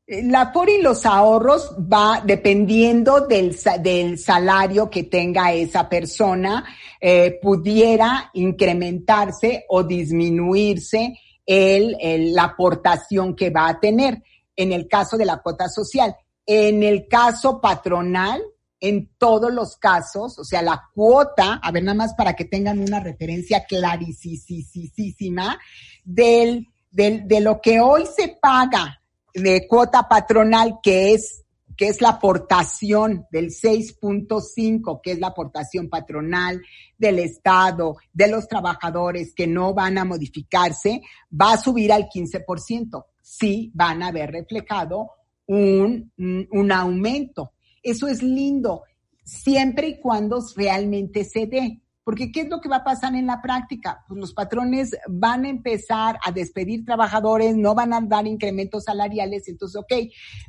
La 0.06 0.52
por 0.52 0.70
y 0.70 0.82
los 0.82 1.06
ahorros 1.06 1.74
va 1.78 2.22
dependiendo 2.26 3.22
del, 3.22 3.58
del 3.80 4.20
salario 4.20 4.90
que 4.90 5.04
tenga 5.04 5.54
esa 5.54 5.88
persona, 5.88 6.66
eh, 7.00 7.40
pudiera 7.42 8.30
incrementarse 8.34 9.64
o 9.70 9.82
disminuirse 9.84 11.18
el, 11.46 11.96
la 12.34 12.44
aportación 12.44 13.34
que 13.34 13.50
va 13.50 13.70
a 13.70 13.80
tener 13.80 14.22
en 14.58 14.74
el 14.74 14.90
caso 14.90 15.18
de 15.18 15.26
la 15.26 15.38
cuota 15.38 15.70
social. 15.70 16.14
En 16.46 16.84
el 16.84 17.08
caso 17.08 17.62
patronal, 17.62 18.42
en 18.82 19.10
todos 19.18 19.54
los 19.54 19.78
casos, 19.78 20.38
o 20.38 20.44
sea, 20.44 20.62
la 20.62 20.90
cuota, 20.94 21.62
a 21.64 21.72
ver, 21.72 21.84
nada 21.84 21.96
más 21.96 22.14
para 22.14 22.36
que 22.36 22.44
tengan 22.44 22.80
una 22.80 23.00
referencia 23.00 23.64
clarísima 23.64 25.58
del, 26.04 26.68
del, 26.92 27.26
de 27.26 27.40
lo 27.40 27.62
que 27.62 27.80
hoy 27.80 28.06
se 28.06 28.38
paga 28.42 29.00
de 29.34 29.68
cuota 29.68 30.08
patronal, 30.08 30.80
que 30.82 31.14
es 31.14 31.44
que 31.76 31.88
es 31.88 32.02
la 32.02 32.10
aportación 32.10 33.26
del 33.32 33.50
6.5, 33.50 35.02
que 35.02 35.12
es 35.14 35.20
la 35.20 35.28
aportación 35.28 35.90
patronal 35.90 36.62
del 36.98 37.20
Estado, 37.20 37.96
de 38.12 38.28
los 38.28 38.48
trabajadores 38.48 39.34
que 39.34 39.48
no 39.48 39.74
van 39.74 39.98
a 39.98 40.06
modificarse, 40.06 41.02
va 41.32 41.54
a 41.54 41.58
subir 41.58 41.92
al 41.92 42.10
15%. 42.10 43.06
Sí 43.22 43.72
van 43.74 44.04
a 44.04 44.12
ver 44.12 44.32
reflejado 44.32 45.12
un, 45.48 46.12
un 46.18 46.72
aumento. 46.72 47.54
Eso 47.82 48.08
es 48.08 48.22
lindo, 48.22 48.84
siempre 49.24 49.88
y 49.88 50.00
cuando 50.00 50.40
realmente 50.56 51.24
se 51.24 51.48
dé. 51.48 51.83
Porque 52.04 52.32
¿qué 52.32 52.42
es 52.42 52.50
lo 52.50 52.60
que 52.60 52.70
va 52.70 52.78
a 52.78 52.84
pasar 52.84 53.16
en 53.16 53.28
la 53.28 53.42
práctica? 53.42 54.04
Pues 54.08 54.20
los 54.20 54.34
patrones 54.34 54.96
van 55.08 55.46
a 55.46 55.50
empezar 55.50 56.20
a 56.24 56.32
despedir 56.32 56.84
trabajadores, 56.84 57.56
no 57.56 57.76
van 57.76 57.94
a 57.94 58.02
dar 58.02 58.28
incrementos 58.28 58.84
salariales, 58.86 59.48
entonces, 59.48 59.80
ok, 59.82 59.94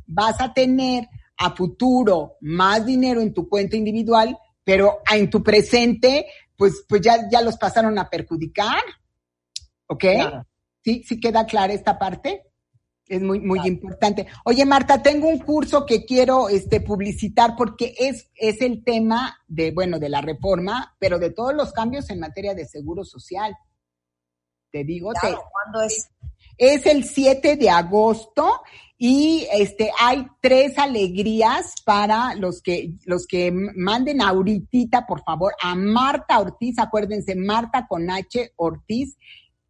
vas 0.07 0.41
a 0.41 0.53
tener 0.53 1.09
a 1.37 1.51
futuro 1.51 2.37
más 2.41 2.85
dinero 2.85 3.21
en 3.21 3.33
tu 3.33 3.49
cuenta 3.49 3.77
individual, 3.77 4.37
pero 4.65 4.99
en 5.13 5.31
tu 5.31 5.43
presente, 5.43 6.27
pues, 6.57 6.85
pues 6.89 7.01
ya, 7.01 7.29
ya 7.31 7.41
los 7.41 7.57
pasaron 7.57 7.99
a 7.99 8.09
perjudicar. 8.09 8.83
¿Ok? 9.87 10.05
¿Sí? 10.83 11.03
¿Sí 11.05 11.21
queda 11.21 11.47
clara 11.47 11.73
esta 11.73 11.99
parte? 11.99 12.43
Es 13.07 13.21
muy, 13.21 13.39
muy 13.41 13.61
importante. 13.67 14.27
Oye, 14.45 14.65
Marta, 14.65 15.03
tengo 15.03 15.29
un 15.29 15.39
curso 15.39 15.85
que 15.85 16.07
quiero 16.07 16.49
este, 16.49 16.81
publicitar 16.81 17.55
porque 17.57 17.95
es, 17.99 18.31
es 18.35 18.63
el 18.63 18.83
tema 18.83 19.39
de, 19.47 19.73
bueno, 19.73 19.99
de 19.99 20.09
la 20.09 20.23
reforma, 20.23 20.97
pero 20.99 21.19
de 21.19 21.31
todos 21.31 21.55
los 21.55 21.73
cambios 21.73 22.09
en 22.09 22.21
materia 22.21 22.55
de 22.55 22.65
seguro 22.65 23.05
social. 23.05 23.55
Te 24.71 24.85
digo, 24.85 25.13
¿cuándo 25.21 25.83
es? 25.83 26.11
Es 26.57 26.87
el 26.87 27.05
7 27.05 27.57
de 27.57 27.69
agosto 27.69 28.63
y 28.97 29.47
este 29.53 29.91
hay 30.01 30.27
tres 30.41 30.79
alegrías 30.79 31.75
para 31.85 32.35
los 32.37 32.63
que 32.63 32.95
los 33.05 33.27
que 33.27 33.53
manden 33.53 34.23
ahorita, 34.23 35.07
por 35.07 35.23
favor, 35.25 35.53
a 35.61 35.75
Marta 35.75 36.39
Ortiz, 36.39 36.79
acuérdense, 36.79 37.35
Marta 37.35 37.87
con 37.89 38.09
H 38.09 38.53
Ortiz 38.57 39.17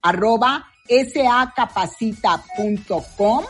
arroba 0.03 0.67
sacapacita.com 0.87 3.45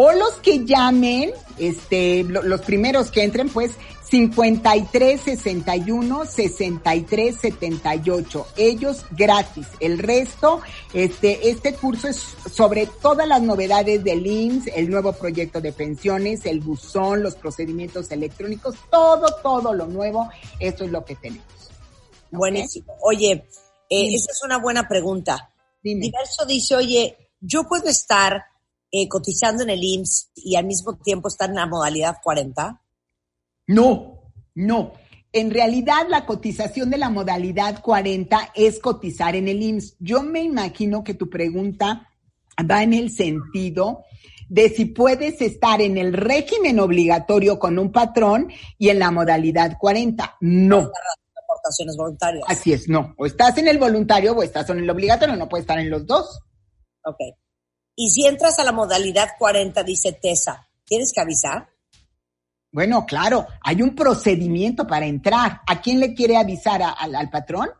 o 0.00 0.12
los 0.12 0.34
que 0.34 0.64
llamen, 0.64 1.32
este, 1.58 2.22
los 2.22 2.60
primeros 2.60 3.10
que 3.10 3.24
entren, 3.24 3.48
pues 3.48 3.72
53 4.08 5.20
61 5.20 6.24
63 6.24 7.36
78. 7.36 8.46
Ellos 8.56 9.04
gratis. 9.10 9.66
El 9.80 9.98
resto, 9.98 10.60
este, 10.92 11.50
este 11.50 11.74
curso 11.74 12.06
es 12.06 12.36
sobre 12.50 12.86
todas 12.86 13.26
las 13.26 13.42
novedades 13.42 14.04
del 14.04 14.24
IMSS, 14.24 14.68
el 14.76 14.88
nuevo 14.88 15.12
proyecto 15.14 15.60
de 15.60 15.72
pensiones, 15.72 16.46
el 16.46 16.60
buzón, 16.60 17.22
los 17.22 17.34
procedimientos 17.34 18.10
electrónicos, 18.12 18.76
todo, 18.90 19.26
todo 19.42 19.74
lo 19.74 19.86
nuevo. 19.86 20.28
Eso 20.60 20.84
es 20.84 20.92
lo 20.92 21.04
que 21.04 21.16
tenemos. 21.16 21.44
Buenísimo. 22.30 22.94
Oye, 23.00 23.48
eh, 23.90 24.14
esa 24.14 24.30
es 24.30 24.42
una 24.44 24.58
buena 24.58 24.86
pregunta. 24.86 25.50
Diverso 25.82 26.44
dice, 26.46 26.76
oye, 26.76 27.30
yo 27.40 27.64
puedo 27.64 27.88
estar 27.88 28.42
eh, 28.90 29.08
cotizando 29.08 29.62
en 29.62 29.70
el 29.70 29.82
IMSS 29.82 30.30
y 30.34 30.56
al 30.56 30.66
mismo 30.66 30.96
tiempo 30.96 31.28
estar 31.28 31.48
en 31.48 31.56
la 31.56 31.66
modalidad 31.66 32.16
40? 32.22 32.82
No, 33.68 34.32
no. 34.54 34.92
En 35.30 35.50
realidad 35.50 36.06
la 36.08 36.24
cotización 36.24 36.90
de 36.90 36.96
la 36.96 37.10
modalidad 37.10 37.82
40 37.82 38.52
es 38.54 38.80
cotizar 38.80 39.36
en 39.36 39.46
el 39.48 39.62
IMSS. 39.62 39.96
Yo 39.98 40.22
me 40.22 40.42
imagino 40.42 41.04
que 41.04 41.14
tu 41.14 41.28
pregunta 41.28 42.08
va 42.58 42.82
en 42.82 42.94
el 42.94 43.10
sentido 43.10 44.04
de 44.48 44.70
si 44.70 44.86
puedes 44.86 45.40
estar 45.42 45.82
en 45.82 45.98
el 45.98 46.14
régimen 46.14 46.80
obligatorio 46.80 47.58
con 47.58 47.78
un 47.78 47.92
patrón 47.92 48.50
y 48.78 48.88
en 48.88 48.98
la 48.98 49.10
modalidad 49.10 49.76
40. 49.78 50.38
No 50.40 50.90
voluntarias. 51.96 52.44
Así 52.48 52.72
es, 52.72 52.88
no. 52.88 53.14
O 53.16 53.26
estás 53.26 53.58
en 53.58 53.68
el 53.68 53.78
voluntario 53.78 54.32
o 54.32 54.42
estás 54.42 54.68
en 54.70 54.78
el 54.78 54.90
obligatorio, 54.90 55.36
no 55.36 55.48
puedes 55.48 55.64
estar 55.64 55.78
en 55.78 55.90
los 55.90 56.06
dos. 56.06 56.40
Ok. 57.04 57.18
Y 57.96 58.10
si 58.10 58.26
entras 58.26 58.58
a 58.58 58.64
la 58.64 58.72
modalidad 58.72 59.30
40, 59.38 59.82
dice 59.82 60.12
TESA, 60.12 60.68
¿tienes 60.84 61.12
que 61.12 61.20
avisar? 61.20 61.68
Bueno, 62.70 63.06
claro, 63.06 63.46
hay 63.62 63.82
un 63.82 63.94
procedimiento 63.94 64.86
para 64.86 65.06
entrar. 65.06 65.62
¿A 65.66 65.80
quién 65.80 66.00
le 66.00 66.14
quiere 66.14 66.36
avisar? 66.36 66.80
al 66.82 67.30
patrón? 67.30 67.70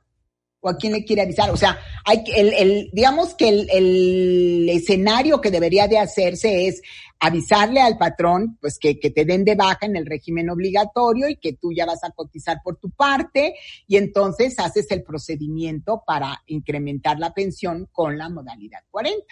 ¿O 0.61 0.68
a 0.68 0.77
quién 0.77 0.92
le 0.92 1.05
quiere 1.05 1.22
avisar? 1.22 1.51
O 1.51 1.57
sea, 1.57 1.79
hay 2.05 2.24
el, 2.35 2.53
el 2.55 2.90
digamos 2.92 3.35
que 3.35 3.48
el, 3.48 3.68
el, 3.70 4.68
escenario 4.70 5.40
que 5.40 5.53
debería 5.53 5.87
de 5.87 5.98
hacerse 5.98 6.66
es 6.66 6.83
avisarle 7.20 7.81
al 7.81 7.98
patrón, 7.98 8.59
pues 8.61 8.78
que, 8.78 8.98
que 9.00 9.11
te 9.11 9.24
den 9.24 9.44
de 9.44 9.54
baja 9.54 9.87
en 9.87 9.96
el 9.96 10.07
régimen 10.07 10.50
obligatorio 10.50 11.28
y 11.28 11.37
que 11.37 11.54
tú 11.54 11.72
ya 11.72 11.87
vas 11.87 12.04
a 12.04 12.11
cotizar 12.11 12.59
por 12.62 12.76
tu 12.76 12.90
parte 12.90 13.54
y 13.87 13.96
entonces 13.96 14.59
haces 14.59 14.90
el 14.90 15.02
procedimiento 15.02 16.02
para 16.07 16.42
incrementar 16.46 17.18
la 17.18 17.35
pensión 17.35 17.88
con 17.92 18.18
la 18.18 18.28
modalidad 18.28 18.81
40. 18.90 19.24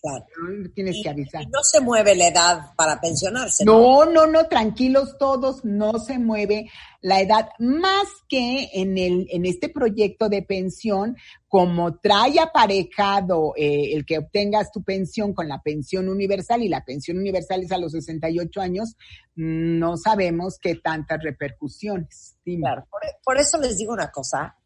Claro. 0.00 0.26
Tienes 0.74 1.00
que 1.02 1.08
avisar. 1.08 1.42
Y 1.42 1.46
no 1.46 1.62
se 1.62 1.80
mueve 1.80 2.14
la 2.14 2.28
edad 2.28 2.74
para 2.76 3.00
pensionarse. 3.00 3.64
No, 3.64 4.04
no, 4.04 4.26
no, 4.26 4.46
tranquilos 4.46 5.16
todos, 5.18 5.64
no 5.64 5.98
se 5.98 6.18
mueve 6.18 6.70
la 7.00 7.20
edad, 7.20 7.48
más 7.58 8.06
que 8.28 8.68
en, 8.74 8.98
el, 8.98 9.26
en 9.30 9.46
este 9.46 9.68
proyecto 9.68 10.28
de 10.28 10.42
pensión, 10.42 11.16
como 11.48 11.98
trae 11.98 12.38
aparejado 12.40 13.54
eh, 13.56 13.94
el 13.94 14.04
que 14.04 14.18
obtengas 14.18 14.70
tu 14.70 14.82
pensión 14.82 15.32
con 15.32 15.48
la 15.48 15.62
pensión 15.62 16.08
universal 16.08 16.62
y 16.62 16.68
la 16.68 16.84
pensión 16.84 17.18
universal 17.18 17.62
es 17.62 17.72
a 17.72 17.78
los 17.78 17.92
68 17.92 18.60
años, 18.60 18.96
no 19.34 19.96
sabemos 19.96 20.58
qué 20.60 20.74
tantas 20.76 21.22
repercusiones. 21.22 22.36
Claro, 22.44 22.86
por, 22.90 23.00
por 23.24 23.38
eso 23.38 23.58
les 23.58 23.78
digo 23.78 23.92
una 23.92 24.10
cosa, 24.10 24.56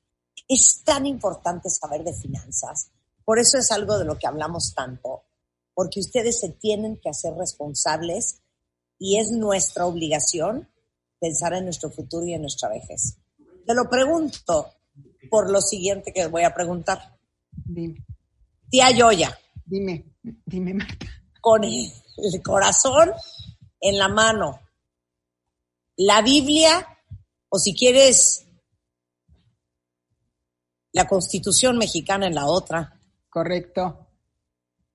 es 0.48 0.82
tan 0.84 1.06
importante 1.06 1.68
saber 1.70 2.02
de 2.02 2.14
finanzas 2.14 2.90
por 3.24 3.38
eso 3.38 3.58
es 3.58 3.70
algo 3.70 3.98
de 3.98 4.04
lo 4.04 4.18
que 4.18 4.26
hablamos 4.26 4.74
tanto, 4.74 5.24
porque 5.74 6.00
ustedes 6.00 6.40
se 6.40 6.50
tienen 6.50 6.98
que 7.00 7.08
hacer 7.08 7.34
responsables 7.34 8.42
y 8.98 9.18
es 9.18 9.30
nuestra 9.30 9.86
obligación 9.86 10.68
pensar 11.18 11.54
en 11.54 11.64
nuestro 11.64 11.90
futuro 11.90 12.26
y 12.26 12.34
en 12.34 12.42
nuestra 12.42 12.68
vejez. 12.68 13.18
Te 13.66 13.74
lo 13.74 13.88
pregunto 13.88 14.74
por 15.30 15.50
lo 15.50 15.60
siguiente 15.60 16.12
que 16.12 16.26
voy 16.26 16.44
a 16.44 16.54
preguntar. 16.54 17.18
Dime. 17.50 18.04
Tía 18.68 18.90
Yoya. 18.90 19.38
Dime, 19.64 20.16
dime, 20.22 20.74
Marta. 20.74 21.06
Con 21.40 21.64
el 21.64 22.42
corazón 22.42 23.12
en 23.80 23.98
la 23.98 24.08
mano, 24.08 24.60
la 25.96 26.22
Biblia, 26.22 26.98
o 27.48 27.58
si 27.58 27.74
quieres, 27.74 28.46
la 30.92 31.06
Constitución 31.06 31.78
mexicana 31.78 32.26
en 32.26 32.34
la 32.34 32.46
otra, 32.46 32.99
Correcto. 33.30 34.08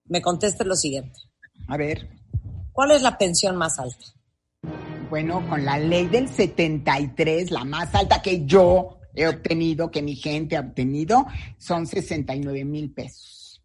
Me 0.05 0.21
conteste 0.21 0.63
lo 0.65 0.75
siguiente. 0.75 1.19
A 1.67 1.77
ver. 1.77 2.09
¿Cuál 2.71 2.91
es 2.91 3.01
la 3.01 3.17
pensión 3.17 3.55
más 3.55 3.79
alta? 3.79 4.05
Bueno, 5.09 5.47
con 5.47 5.63
la 5.63 5.79
ley 5.79 6.07
del 6.07 6.27
73, 6.27 7.49
la 7.51 7.63
más 7.63 7.95
alta 7.95 8.21
que 8.21 8.45
yo 8.45 8.99
he 9.13 9.27
obtenido, 9.27 9.89
que 9.89 10.01
mi 10.01 10.15
gente 10.15 10.57
ha 10.57 10.61
obtenido, 10.61 11.25
son 11.57 11.87
69 11.87 12.65
mil 12.65 12.93
pesos. 12.93 13.63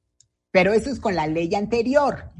Pero 0.52 0.72
eso 0.72 0.90
es 0.90 1.00
con 1.00 1.16
la 1.16 1.26
ley 1.26 1.52
anterior. 1.54 2.30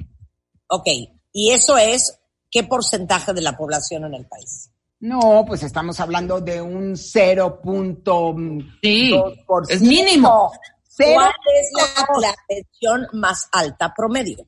Ok, 0.69 0.87
¿y 1.33 1.51
eso 1.51 1.77
es 1.77 2.21
qué 2.51 2.63
porcentaje 2.63 3.33
de 3.33 3.43
la 3.43 3.57
población 3.57 4.05
en 4.05 4.15
el 4.15 4.27
país? 4.27 4.71
No, 5.01 5.45
pues 5.47 5.63
estamos 5.63 5.99
hablando 5.99 6.41
de 6.41 6.61
un 6.61 6.93
0.2%. 6.93 8.79
Sí, 8.83 9.15
es 9.69 9.83
mínimo. 9.83 10.53
¿Cuál 11.15 11.33
es 11.55 12.21
la, 12.21 12.35
pensión 12.47 13.07
más 13.13 13.49
alta 13.53 13.93
promedio? 13.95 14.47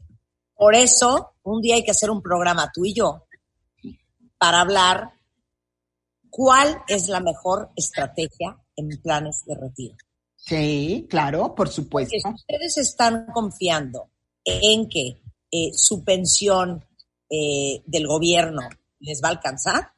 Por 0.57 0.75
eso, 0.75 1.35
un 1.45 1.63
día 1.63 1.77
hay 1.77 1.85
que 1.85 1.93
hacer 1.93 2.11
un 2.11 2.21
programa 2.21 2.69
tú 2.75 2.85
y 2.85 2.95
yo 2.95 3.29
para 4.39 4.61
hablar 4.61 5.18
¿Cuál 6.39 6.83
es 6.87 7.09
la 7.09 7.19
mejor 7.19 7.73
estrategia 7.75 8.57
en 8.77 8.91
planes 9.03 9.43
de 9.45 9.57
retiro? 9.57 9.97
Sí, 10.37 11.05
claro, 11.11 11.53
por 11.53 11.69
supuesto. 11.69 12.17
si 12.17 12.29
ustedes 12.33 12.79
están 12.79 13.27
confiando 13.35 14.13
en 14.45 14.89
que 14.89 15.21
eh, 15.51 15.73
su 15.75 16.05
pensión 16.05 16.87
eh, 17.29 17.83
del 17.87 18.07
gobierno 18.07 18.61
les 19.01 19.21
va 19.21 19.31
a 19.31 19.33
alcanzar, 19.33 19.95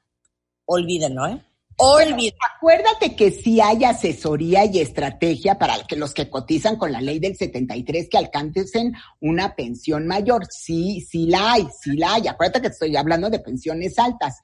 olvídenlo, 0.65 1.27
¿eh? 1.27 1.45
Olvídenlo. 1.81 2.39
Acuérdate 2.57 3.17
que 3.17 3.31
sí 3.31 3.61
hay 3.61 3.85
asesoría 3.85 4.65
y 4.65 4.81
estrategia 4.81 5.59
para 5.59 5.83
que 5.85 5.97
los 5.97 6.13
que 6.13 6.29
cotizan 6.29 6.77
con 6.77 6.93
la 6.93 7.01
ley 7.01 7.19
del 7.19 7.37
73 7.37 8.09
que 8.11 8.19
alcancen 8.19 8.95
una 9.21 9.55
pensión 9.55 10.07
mayor. 10.07 10.47
Sí, 10.51 11.01
sí 11.01 11.27
la 11.27 11.53
hay, 11.53 11.69
sí 11.81 11.97
la 11.97 12.15
hay. 12.15 12.29
Acuérdate 12.29 12.61
que 12.61 12.69
estoy 12.69 12.97
hablando 12.97 13.31
de 13.31 13.39
pensiones 13.39 13.99
altas 13.99 14.41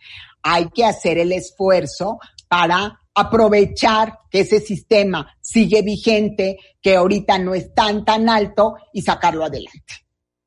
hay 0.49 0.69
que 0.71 0.85
hacer 0.85 1.19
el 1.19 1.33
esfuerzo 1.33 2.21
para 2.47 3.01
aprovechar 3.13 4.21
que 4.31 4.41
ese 4.41 4.61
sistema 4.61 5.37
sigue 5.41 5.83
vigente, 5.83 6.59
que 6.81 6.95
ahorita 6.95 7.39
no 7.41 7.53
es 7.53 7.75
tan 7.75 8.05
tan 8.05 8.29
alto 8.29 8.77
y 8.93 9.03
sacarlo 9.03 9.45
adelante. 9.45 9.95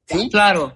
¿Sí? 0.06 0.30
Claro. 0.30 0.74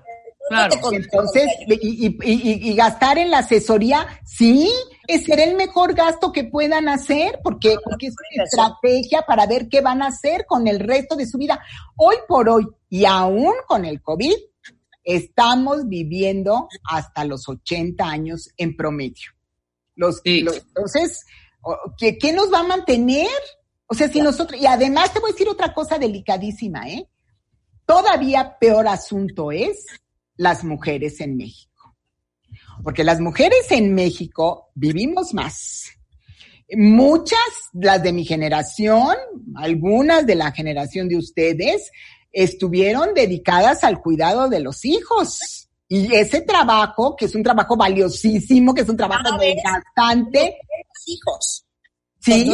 Claro. 0.50 0.76
Entonces, 0.92 1.48
y, 1.68 2.76
gastar 2.76 3.18
en 3.18 3.32
la 3.32 3.40
asesoría, 3.40 4.06
sí, 4.26 4.70
es 5.08 5.26
ser 5.26 5.40
el 5.40 5.56
mejor 5.56 5.94
gasto 5.94 6.32
que 6.32 6.46
puedan 6.46 6.88
hacer, 6.88 7.40
porque, 7.44 7.76
porque 7.84 8.08
es 8.08 8.16
una 8.36 8.44
estrategia 8.44 9.24
para 9.24 9.46
ver 9.46 9.68
qué 9.70 9.82
van 9.82 10.02
a 10.02 10.08
hacer 10.08 10.46
con 10.46 10.68
el 10.68 10.80
resto 10.80 11.16
de 11.16 11.26
su 11.26 11.38
vida. 11.38 11.60
Hoy 11.96 12.16
por 12.28 12.50
hoy, 12.50 12.68
y 12.90 13.06
aún 13.06 13.54
con 13.68 13.86
el 13.86 14.02
COVID, 14.02 14.36
estamos 15.04 15.88
viviendo 15.88 16.68
hasta 16.86 17.26
los 17.26 17.50
80 17.50 18.04
años 18.06 18.50
en 18.58 18.76
promedio. 18.76 19.32
Los, 19.96 20.22
entonces, 20.24 21.26
¿qué, 21.98 22.18
¿qué, 22.18 22.34
nos 22.34 22.52
va 22.52 22.60
a 22.60 22.68
mantener? 22.68 23.28
O 23.88 23.94
sea, 23.94 24.10
si 24.10 24.22
nosotros, 24.22 24.60
y 24.60 24.66
además 24.66 25.14
te 25.14 25.20
voy 25.20 25.30
a 25.30 25.34
decir 25.34 25.50
otra 25.50 25.74
cosa 25.74 26.00
delicadísima, 26.00 26.90
¿eh? 26.90 27.08
Todavía 27.86 28.58
peor 28.60 28.88
asunto 28.88 29.52
es 29.52 29.86
las 30.36 30.64
mujeres 30.64 31.20
en 31.20 31.38
México. 31.38 31.73
Porque 32.82 33.04
las 33.04 33.20
mujeres 33.20 33.72
en 33.72 33.94
México 33.94 34.72
vivimos 34.74 35.34
más. 35.34 35.92
Muchas, 36.76 37.40
las 37.74 38.02
de 38.02 38.14
mi 38.14 38.26
generación, 38.26 39.16
algunas 39.56 40.26
de 40.26 40.36
la 40.36 40.52
generación 40.52 41.08
de 41.08 41.18
ustedes, 41.18 41.92
estuvieron 42.32 43.14
dedicadas 43.14 43.84
al 43.84 44.02
cuidado 44.02 44.50
de 44.50 44.60
los 44.60 44.84
hijos. 44.86 45.70
Y 45.88 46.14
ese 46.16 46.42
trabajo, 46.42 47.16
que 47.16 47.26
es 47.26 47.36
un 47.36 47.44
trabajo 47.44 47.78
valiosísimo, 47.78 48.74
que 48.74 48.82
es 48.82 48.90
un 48.90 48.98
trabajo 48.98 49.38
desgastante. 49.38 50.58
hijos. 51.06 51.66
Sí. 52.20 52.52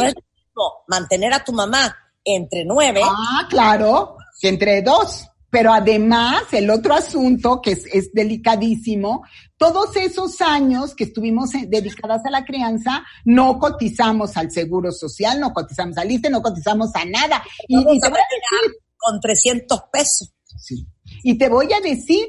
mantener 0.88 1.32
a 1.32 1.42
tu 1.42 1.52
mamá 1.52 1.96
entre 2.24 2.64
nueve. 2.64 3.00
Ah, 3.02 3.46
claro, 3.48 4.18
que 4.40 4.48
entre 4.48 4.82
dos. 4.82 5.29
Pero 5.50 5.72
además, 5.72 6.44
el 6.52 6.70
otro 6.70 6.94
asunto 6.94 7.60
que 7.60 7.72
es, 7.72 7.84
es, 7.92 8.12
delicadísimo, 8.12 9.24
todos 9.56 9.96
esos 9.96 10.40
años 10.40 10.94
que 10.94 11.04
estuvimos 11.04 11.50
dedicadas 11.66 12.24
a 12.24 12.30
la 12.30 12.44
crianza, 12.44 13.04
no 13.24 13.58
cotizamos 13.58 14.36
al 14.36 14.50
seguro 14.50 14.92
social, 14.92 15.40
no 15.40 15.52
cotizamos 15.52 15.98
al 15.98 16.10
ISTE, 16.10 16.30
no 16.30 16.40
cotizamos 16.40 16.94
a 16.94 17.04
nada. 17.04 17.42
Y, 17.66 17.78
y 17.78 18.00
te 18.00 18.08
voy 18.08 18.18
a 18.18 18.30
decir, 18.30 18.78
con 18.96 19.20
300 19.20 19.82
pesos. 19.92 20.32
Sí. 20.56 20.86
Y 21.22 21.36
te 21.36 21.48
voy 21.48 21.72
a 21.72 21.80
decir, 21.80 22.26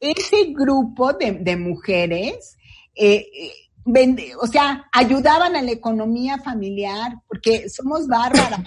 ese 0.00 0.52
grupo 0.52 1.12
de, 1.12 1.32
de 1.32 1.56
mujeres, 1.56 2.56
eh, 2.94 3.16
eh, 3.16 3.52
vende, 3.84 4.34
o 4.40 4.46
sea, 4.46 4.88
ayudaban 4.92 5.56
a 5.56 5.62
la 5.62 5.72
economía 5.72 6.38
familiar, 6.38 7.12
porque 7.28 7.68
somos 7.68 8.06
bárbaras 8.06 8.60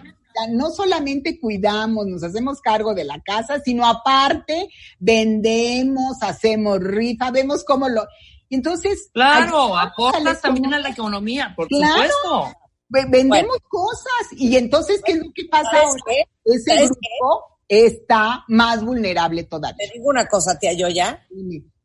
no 0.50 0.72
solamente 0.72 1.40
cuidamos, 1.40 2.06
nos 2.08 2.24
hacemos 2.24 2.62
cargo 2.62 2.94
de 2.94 3.04
la 3.04 3.22
casa, 3.22 3.60
sino 3.60 3.86
aparte 3.86 4.70
vendemos, 5.00 6.18
hacemos 6.22 6.80
rifa, 6.80 7.32
vemos 7.32 7.64
cómo 7.64 7.90
lo... 7.90 8.06
Entonces... 8.50 9.10
Claro, 9.14 9.78
aportas 9.78 10.42
también 10.42 10.74
a 10.74 10.80
la 10.80 10.90
economía, 10.90 11.54
por 11.56 11.68
supuesto. 11.70 12.54
Vendemos 12.88 13.58
cosas 13.68 14.32
y 14.32 14.56
entonces, 14.56 15.02
¿qué 15.04 15.14
es 15.14 15.20
lo 15.20 15.32
que 15.34 15.46
pasa 15.46 15.70
ahora? 15.72 16.04
Ese 16.44 16.76
grupo 16.86 17.60
está 17.68 18.44
más 18.48 18.84
vulnerable 18.84 19.44
todavía. 19.44 19.88
Te 19.88 19.98
digo 19.98 20.10
una 20.10 20.28
cosa, 20.28 20.58
tía 20.60 20.74
Yoya. 20.74 21.26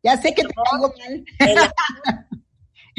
Ya 0.02 0.20
sé 0.20 0.34
que 0.34 0.42
te 0.42 0.54
pongo 0.54 0.92
mal. 0.98 1.24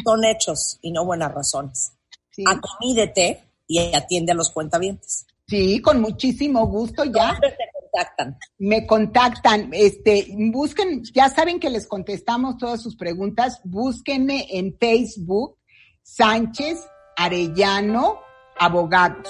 Son 0.04 0.26
hechos 0.26 0.80
y 0.82 0.92
no 0.92 1.06
buenas 1.06 1.32
razones. 1.34 1.94
Sí. 2.32 2.44
Acomídete 2.48 3.44
y 3.68 3.94
atiende 3.94 4.32
a 4.32 4.36
los 4.36 4.50
cuentavientes. 4.50 5.26
Sí, 5.52 5.82
con 5.82 6.00
muchísimo 6.00 6.66
gusto 6.66 7.04
ya. 7.04 7.34
¿Dónde 7.34 7.50
te 7.50 7.70
contactan? 7.74 8.38
Me 8.58 8.88
contactan, 8.88 9.70
este, 9.74 10.28
busquen, 10.50 11.04
ya 11.14 11.28
saben 11.28 11.60
que 11.60 11.70
les 11.70 11.88
contestamos 11.88 12.58
todas 12.58 12.82
sus 12.82 12.96
preguntas, 12.96 13.60
búsquenme 13.66 14.48
en 14.50 14.78
Facebook, 14.80 15.58
Sánchez 16.04 16.80
Arellano 17.18 18.22
Abogados. 18.58 19.28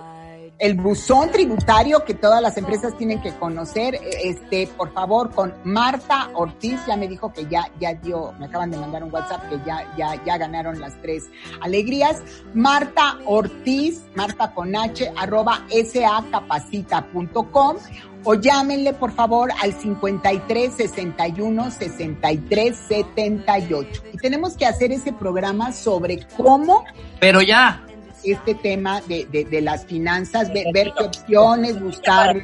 el 0.64 0.76
buzón 0.76 1.30
tributario 1.30 2.06
que 2.06 2.14
todas 2.14 2.42
las 2.42 2.56
empresas 2.56 2.98
tienen 2.98 3.22
que 3.22 3.34
conocer, 3.34 4.00
este, 4.24 4.70
por 4.78 4.94
favor, 4.94 5.32
con 5.32 5.54
Marta 5.66 6.30
Ortiz, 6.36 6.80
ya 6.88 6.96
me 6.96 7.10
dijo 7.10 7.34
que 7.34 7.48
ya, 7.48 7.70
ya 7.82 7.96
dio, 7.96 8.32
me 8.40 8.46
acaban 8.46 8.72
de 8.72 8.78
mandar 8.78 9.04
un 9.04 9.14
WhatsApp 9.14 9.50
que 9.50 9.58
ya, 9.66 9.94
ya, 9.98 10.24
ya 10.24 10.38
ganaron 10.38 10.80
las 10.80 10.94
tres 11.02 11.26
alegrías. 11.60 12.24
Marta 12.54 13.18
Ortiz, 13.26 14.04
Marta 14.16 14.54
con 14.54 14.74
H, 14.74 15.12
arroba 15.18 15.68
sacapacita.com 15.70 17.76
o 18.24 18.36
llámenle 18.36 18.94
por 18.94 19.12
favor 19.12 19.52
al 19.62 19.74
53 19.74 20.76
61 20.76 21.72
63 21.72 22.78
78. 22.88 24.04
Y 24.14 24.18
tenemos 24.18 24.56
que 24.56 24.66
hacer 24.66 24.94
ese 24.94 25.12
programa 25.12 25.74
sobre 25.74 26.26
cómo. 26.38 26.86
Pero 27.20 27.42
ya 27.42 27.84
este 28.24 28.56
tema 28.56 29.02
de, 29.02 29.26
de, 29.26 29.46
de 29.46 29.62
las 29.62 29.86
finanzas, 29.86 30.52
ver, 30.54 30.68
ver, 30.74 30.94
qué 30.98 31.04
opciones, 31.04 31.80
buscar. 31.80 32.36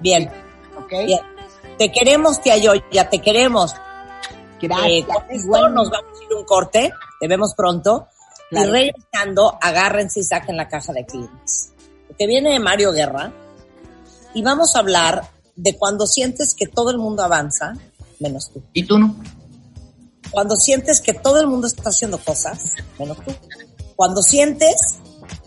Bien. 0.00 0.30
Okay. 0.84 1.06
Bien. 1.06 1.20
Te 1.78 1.90
queremos, 1.90 2.40
tía 2.40 2.56
Yo, 2.58 2.72
ya 2.90 3.08
te 3.08 3.20
queremos. 3.20 3.74
Gracias. 4.60 4.90
Eh, 4.90 5.06
con 5.48 5.74
nos 5.74 5.90
vamos 5.90 6.20
a 6.20 6.24
ir 6.24 6.34
un 6.36 6.44
corte, 6.44 6.92
te 7.20 7.28
vemos 7.28 7.54
pronto. 7.56 8.08
Claro. 8.50 8.68
Y 8.68 8.72
regresando, 8.72 9.58
agárrense 9.60 10.20
y 10.20 10.24
saquen 10.24 10.56
la 10.56 10.68
caja 10.68 10.92
de 10.92 11.04
clientes. 11.06 11.72
Porque 12.06 12.26
viene 12.26 12.60
Mario 12.60 12.92
Guerra 12.92 13.32
y 14.34 14.42
vamos 14.42 14.76
a 14.76 14.80
hablar 14.80 15.22
de 15.56 15.76
cuando 15.76 16.06
sientes 16.06 16.54
que 16.54 16.66
todo 16.66 16.90
el 16.90 16.98
mundo 16.98 17.22
avanza, 17.22 17.74
menos 18.20 18.50
tú. 18.52 18.62
¿Y 18.72 18.84
tú 18.84 18.98
no? 18.98 19.16
Cuando 20.30 20.56
sientes 20.56 21.00
que 21.00 21.14
todo 21.14 21.40
el 21.40 21.46
mundo 21.46 21.66
está 21.66 21.88
haciendo 21.90 22.18
cosas, 22.18 22.74
menos 22.98 23.18
tú. 23.24 23.34
Cuando 24.02 24.20
sientes 24.20 24.74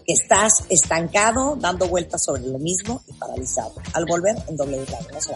que 0.08 0.14
estás 0.14 0.64
estancado, 0.70 1.58
dando 1.60 1.90
vueltas 1.90 2.24
sobre 2.24 2.44
lo 2.44 2.58
mismo 2.58 3.04
y 3.06 3.12
paralizado. 3.12 3.74
Al 3.92 4.06
volver 4.06 4.34
en 4.48 4.56
doble 4.56 4.78
no 4.78 5.20
se 5.20 5.36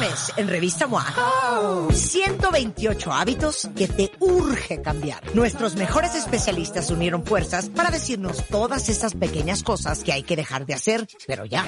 mes, 0.00 0.32
en 0.36 0.48
Revista 0.48 0.86
MOA, 0.86 1.88
128 1.92 3.12
hábitos 3.12 3.68
que 3.76 3.86
te 3.86 4.10
urge 4.18 4.82
cambiar. 4.82 5.22
Nuestros 5.34 5.76
mejores 5.76 6.14
especialistas 6.14 6.90
unieron 6.90 7.24
fuerzas 7.24 7.68
para 7.68 7.90
decirnos 7.90 8.44
todas 8.48 8.88
esas 8.88 9.14
pequeñas 9.14 9.62
cosas 9.62 10.02
que 10.02 10.12
hay 10.12 10.22
que 10.22 10.36
dejar 10.36 10.66
de 10.66 10.74
hacer, 10.74 11.06
pero 11.26 11.44
ya. 11.44 11.64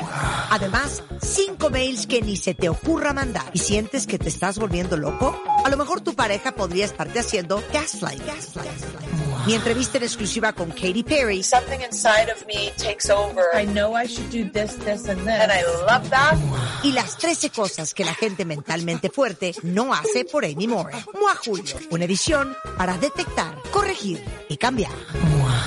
Además, 0.51 1.03
5 1.21 1.71
mails 1.71 2.07
que 2.07 2.23
ni 2.23 2.37
se 2.37 2.55
te 2.55 2.69
ocurra 2.69 3.13
mandar. 3.13 3.51
¿Y 3.53 3.59
sientes 3.59 4.07
que 4.07 4.19
te 4.19 4.29
estás 4.29 4.59
volviendo 4.59 4.97
loco? 4.97 5.41
A 5.65 5.69
lo 5.69 5.77
mejor 5.77 6.01
tu 6.01 6.15
pareja 6.15 6.53
podría 6.53 6.87
estarte 6.87 7.21
haciendo 7.21 7.63
gaslight. 7.73 8.27
gaslight. 8.27 9.13
Mi 9.47 9.55
entrevista 9.55 9.99
en 9.99 10.05
exclusiva 10.05 10.53
con 10.53 10.71
Katy 10.71 11.03
Perry. 11.03 11.43
Something 11.43 11.81
inside 11.81 12.31
of 12.31 12.47
me 12.47 12.71
takes 12.77 13.11
over. 13.11 13.43
I 13.55 13.67
know 13.67 13.97
I 13.97 14.07
should 14.07 14.31
do 14.31 14.49
this, 14.51 14.77
this, 14.85 15.09
and 15.09 15.19
this. 15.27 15.41
And 15.41 15.51
I 15.51 15.63
love 15.85 16.09
that. 16.11 16.37
Y 16.85 16.93
las 16.93 17.19
13 17.19 17.51
cosas 17.51 17.93
que 17.93 18.05
la 18.05 18.15
gente 18.23 18.45
mentalmente 18.45 19.11
fuerte 19.11 19.53
no 19.65 19.93
hace 19.93 20.25
por 20.25 20.45
Amy 20.45 20.69
Moore. 20.69 20.95
Mua 21.13 21.35
Julio, 21.45 21.75
una 21.91 22.05
edición 22.05 22.55
para 22.79 22.97
detectar, 22.97 23.61
corregir 23.73 24.23
y 24.49 24.57
cambiar. 24.59 24.93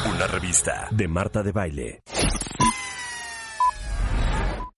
Una 0.10 0.26
revista 0.26 0.88
de 0.89 1.06
Marta 1.10 1.43
de 1.43 1.51
Baile. 1.51 2.01